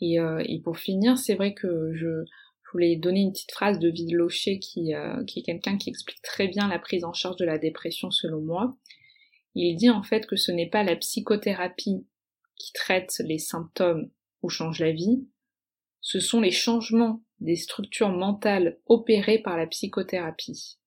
Et, 0.00 0.20
euh, 0.20 0.40
et, 0.46 0.60
pour 0.60 0.78
finir, 0.78 1.18
c'est 1.18 1.34
vrai 1.34 1.52
que 1.52 1.92
je, 1.96 2.24
voulais 2.72 2.94
donner 2.94 3.22
une 3.22 3.32
petite 3.32 3.50
phrase 3.50 3.80
de 3.80 3.88
Vide 3.90 4.16
qui, 4.60 4.94
euh, 4.94 5.24
qui 5.24 5.40
est 5.40 5.42
quelqu'un 5.42 5.78
qui 5.78 5.90
explique 5.90 6.22
très 6.22 6.46
bien 6.46 6.68
la 6.68 6.78
prise 6.78 7.02
en 7.02 7.12
charge 7.12 7.34
de 7.38 7.44
la 7.44 7.58
dépression 7.58 8.12
selon 8.12 8.40
moi. 8.40 8.76
Il 9.56 9.74
dit 9.74 9.90
en 9.90 10.04
fait 10.04 10.26
que 10.26 10.36
ce 10.36 10.52
n'est 10.52 10.70
pas 10.70 10.84
la 10.84 10.94
psychothérapie 10.94 12.06
qui 12.54 12.72
traite 12.72 13.20
les 13.24 13.38
symptômes 13.38 14.12
ou 14.42 14.48
change 14.48 14.78
la 14.78 14.92
vie, 14.92 15.26
ce 16.00 16.20
sont 16.20 16.40
les 16.40 16.52
changements 16.52 17.20
des 17.40 17.56
structures 17.56 18.10
mentales 18.10 18.78
opérées 18.86 19.40
par 19.40 19.56
la 19.56 19.66
psychothérapie. 19.66 20.78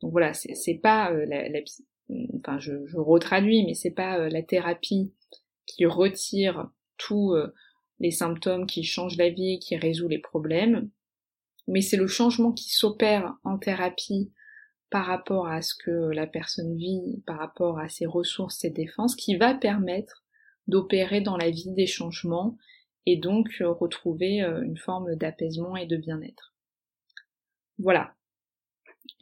Donc 0.00 0.12
voilà, 0.12 0.32
c'est 0.32 0.80
pas 0.82 1.12
euh, 1.12 1.26
la, 1.26 1.48
la, 1.50 1.60
enfin 2.38 2.58
je, 2.58 2.86
je, 2.86 2.96
retraduis, 2.96 3.64
mais 3.64 3.74
c'est 3.74 3.90
pas 3.90 4.18
euh, 4.18 4.28
la 4.28 4.42
thérapie 4.42 5.12
qui 5.66 5.86
retire 5.86 6.70
tous 6.96 7.34
euh, 7.34 7.54
les 7.98 8.10
symptômes, 8.10 8.66
qui 8.66 8.84
change 8.84 9.16
la 9.16 9.30
vie, 9.30 9.58
qui 9.58 9.76
résout 9.76 10.08
les 10.08 10.18
problèmes, 10.18 10.90
mais 11.68 11.80
c'est 11.80 11.96
le 11.96 12.06
changement 12.06 12.52
qui 12.52 12.70
s'opère 12.70 13.34
en 13.44 13.58
thérapie 13.58 14.32
par 14.90 15.06
rapport 15.06 15.46
à 15.46 15.62
ce 15.62 15.74
que 15.74 15.90
la 15.90 16.26
personne 16.26 16.76
vit, 16.76 17.22
par 17.26 17.38
rapport 17.38 17.78
à 17.78 17.88
ses 17.88 18.06
ressources, 18.06 18.58
ses 18.58 18.70
défenses, 18.70 19.14
qui 19.14 19.36
va 19.36 19.54
permettre 19.54 20.24
d'opérer 20.66 21.20
dans 21.20 21.36
la 21.36 21.50
vie 21.50 21.72
des 21.72 21.86
changements 21.86 22.56
et 23.06 23.16
donc 23.16 23.48
euh, 23.60 23.70
retrouver 23.70 24.40
une 24.40 24.76
forme 24.76 25.14
d'apaisement 25.14 25.76
et 25.76 25.86
de 25.86 25.96
bien-être. 25.96 26.54
Voilà. 27.78 28.14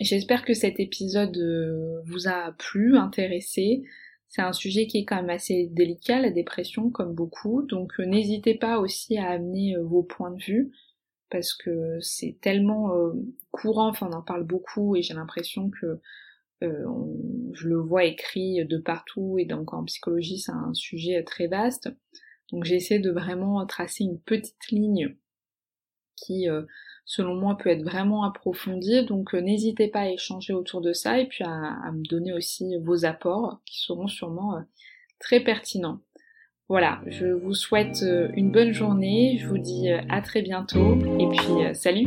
J'espère 0.00 0.44
que 0.44 0.54
cet 0.54 0.80
épisode 0.80 1.36
euh, 1.36 2.00
vous 2.04 2.28
a 2.28 2.52
plu, 2.52 2.96
intéressé. 2.96 3.82
C'est 4.28 4.42
un 4.42 4.52
sujet 4.52 4.86
qui 4.86 4.98
est 4.98 5.04
quand 5.04 5.16
même 5.16 5.30
assez 5.30 5.68
délicat, 5.72 6.20
la 6.20 6.30
dépression, 6.30 6.90
comme 6.90 7.14
beaucoup, 7.14 7.62
donc 7.62 7.98
n'hésitez 7.98 8.54
pas 8.54 8.78
aussi 8.78 9.16
à 9.16 9.30
amener 9.30 9.76
vos 9.82 10.02
points 10.02 10.30
de 10.30 10.42
vue, 10.42 10.70
parce 11.30 11.54
que 11.54 11.98
c'est 12.00 12.36
tellement 12.42 12.92
courant, 13.50 13.88
enfin 13.88 14.08
on 14.10 14.14
en 14.14 14.22
parle 14.22 14.44
beaucoup, 14.44 14.96
et 14.96 15.02
j'ai 15.02 15.14
l'impression 15.14 15.70
que 15.70 15.98
je 16.60 17.68
le 17.68 17.78
vois 17.78 18.04
écrit 18.04 18.66
de 18.66 18.76
partout, 18.76 19.38
et 19.38 19.46
donc 19.46 19.72
en 19.72 19.84
psychologie 19.84 20.38
c'est 20.38 20.52
un 20.52 20.74
sujet 20.74 21.22
très 21.24 21.46
vaste. 21.46 21.88
Donc 22.52 22.64
j'ai 22.64 22.76
essayé 22.76 23.00
de 23.00 23.10
vraiment 23.10 23.64
tracer 23.66 24.04
une 24.04 24.20
petite 24.20 24.70
ligne 24.70 25.16
qui, 26.16 26.48
euh, 26.48 26.62
selon 27.08 27.34
moi, 27.34 27.56
peut 27.56 27.70
être 27.70 27.82
vraiment 27.82 28.22
approfondie. 28.22 29.04
Donc 29.04 29.34
euh, 29.34 29.40
n'hésitez 29.40 29.88
pas 29.88 30.00
à 30.00 30.08
échanger 30.10 30.52
autour 30.52 30.80
de 30.80 30.92
ça 30.92 31.18
et 31.18 31.26
puis 31.26 31.42
à, 31.42 31.90
me 31.90 32.06
donner 32.08 32.32
aussi 32.32 32.76
vos 32.84 33.04
apports 33.04 33.58
qui 33.64 33.80
seront 33.80 34.06
sûrement 34.06 34.56
euh, 34.56 34.60
très 35.18 35.40
pertinents. 35.40 35.98
Voilà, 36.68 37.00
je 37.06 37.24
vous 37.24 37.54
souhaite 37.54 38.04
une 38.34 38.52
bonne 38.52 38.72
journée, 38.72 39.38
je 39.40 39.48
vous 39.48 39.56
dis 39.56 39.88
à 39.90 40.20
très 40.20 40.42
bientôt 40.42 40.98
et 41.18 41.26
puis 41.26 41.74
salut 41.74 42.06